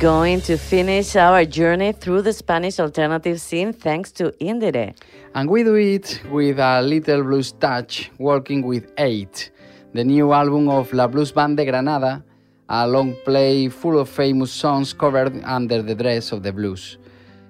going 0.00 0.40
to 0.40 0.56
finish 0.56 1.14
our 1.14 1.44
journey 1.44 1.92
through 1.92 2.22
the 2.22 2.32
Spanish 2.32 2.80
alternative 2.80 3.38
scene 3.38 3.70
thanks 3.70 4.10
to 4.10 4.32
IndieRE. 4.40 4.96
And 5.34 5.50
we 5.50 5.62
do 5.62 5.74
it 5.74 6.22
with 6.30 6.58
a 6.58 6.80
little 6.80 7.22
blues 7.22 7.52
touch, 7.52 8.10
working 8.16 8.62
with 8.62 8.90
Eight, 8.96 9.50
the 9.92 10.02
new 10.02 10.32
album 10.32 10.70
of 10.70 10.90
La 10.94 11.06
Blues 11.06 11.32
Band 11.32 11.58
de 11.58 11.66
Granada, 11.66 12.24
a 12.70 12.88
long 12.88 13.14
play 13.26 13.68
full 13.68 13.98
of 13.98 14.08
famous 14.08 14.50
songs 14.50 14.94
covered 14.94 15.44
under 15.44 15.82
the 15.82 15.94
dress 15.94 16.32
of 16.32 16.42
the 16.42 16.52
blues. 16.52 16.96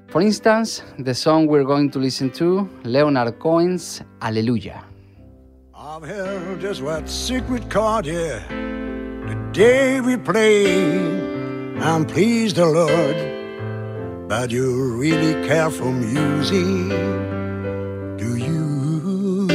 For 0.09 0.21
instance, 0.21 0.83
the 0.99 1.15
song 1.15 1.47
we're 1.47 1.63
going 1.63 1.89
to 1.93 2.01
listen 2.01 2.31
to, 2.33 2.69
Leonard 2.83 3.39
Cohen's 3.39 4.03
Alleluia. 4.21 4.83
I've 5.73 6.03
held 6.03 6.61
just 6.61 6.83
what 6.83 7.09
secret 7.09 7.71
chord 7.71 8.07
here. 8.07 8.43
The 9.29 9.39
day 9.53 10.01
we 10.01 10.17
play, 10.17 11.30
I'm 11.83 12.05
pleased, 12.05 12.57
the 12.57 12.67
Lord, 12.67 13.17
but 14.29 14.51
you 14.51 14.99
really 14.99 15.33
care 15.49 15.71
for 15.71 15.91
music, 15.91 16.89
do 18.19 18.37
you? 18.37 19.49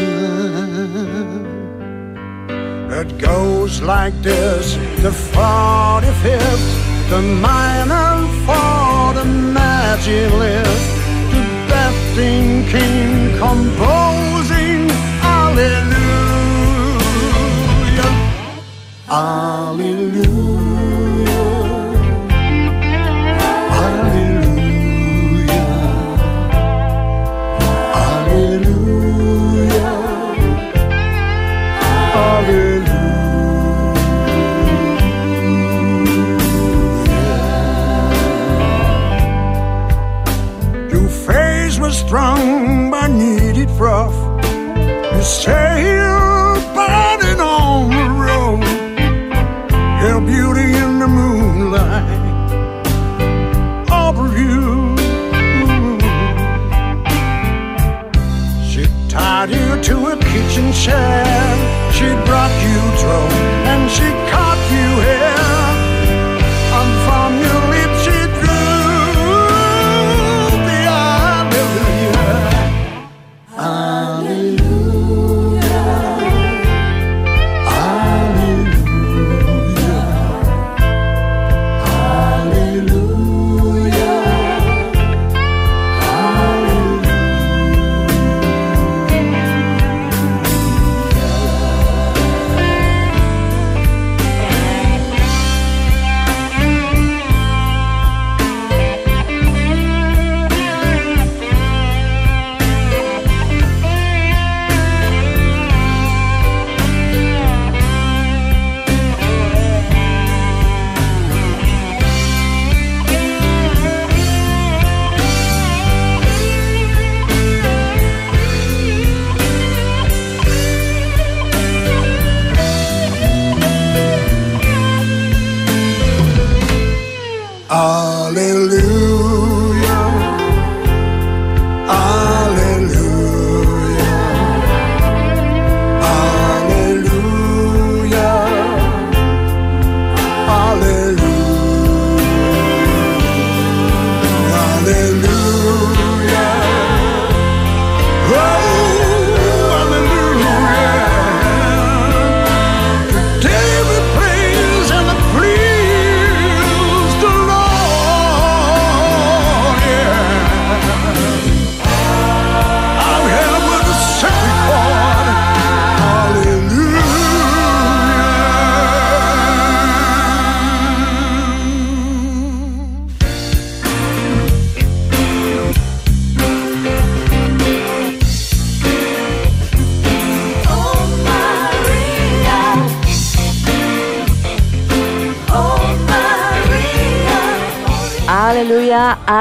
It 3.00 3.18
goes 3.20 3.80
like 3.82 4.20
this 4.24 4.74
the 5.04 5.12
45th, 5.12 7.10
the 7.12 7.22
minor 7.22 8.28
for 8.48 9.14
the 9.14 9.26
magic 9.26 10.32
lift, 10.34 11.05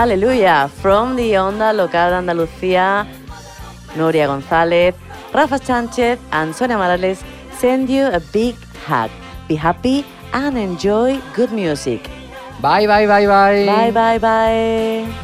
Aleluya. 0.04 0.68
From 0.68 1.16
the 1.16 1.32
Onda 1.38 1.72
Local 1.72 2.10
de 2.10 2.16
Andalucía, 2.16 3.06
Noria 3.96 4.26
González, 4.26 4.94
Rafa 5.32 5.56
Sánchez, 5.58 6.18
and 6.30 6.54
Sonia 6.54 6.76
Morales 6.76 7.24
send 7.58 7.88
you 7.88 8.04
a 8.12 8.20
big 8.30 8.54
hug. 8.86 9.10
Be 9.48 9.54
happy 9.54 10.04
and 10.34 10.58
enjoy 10.58 11.18
good 11.34 11.52
music. 11.52 12.02
Bye, 12.60 12.86
bye, 12.86 13.06
bye, 13.06 13.26
bye. 13.26 13.64
Bye, 13.64 13.92
bye, 13.92 14.18
bye. 14.18 15.23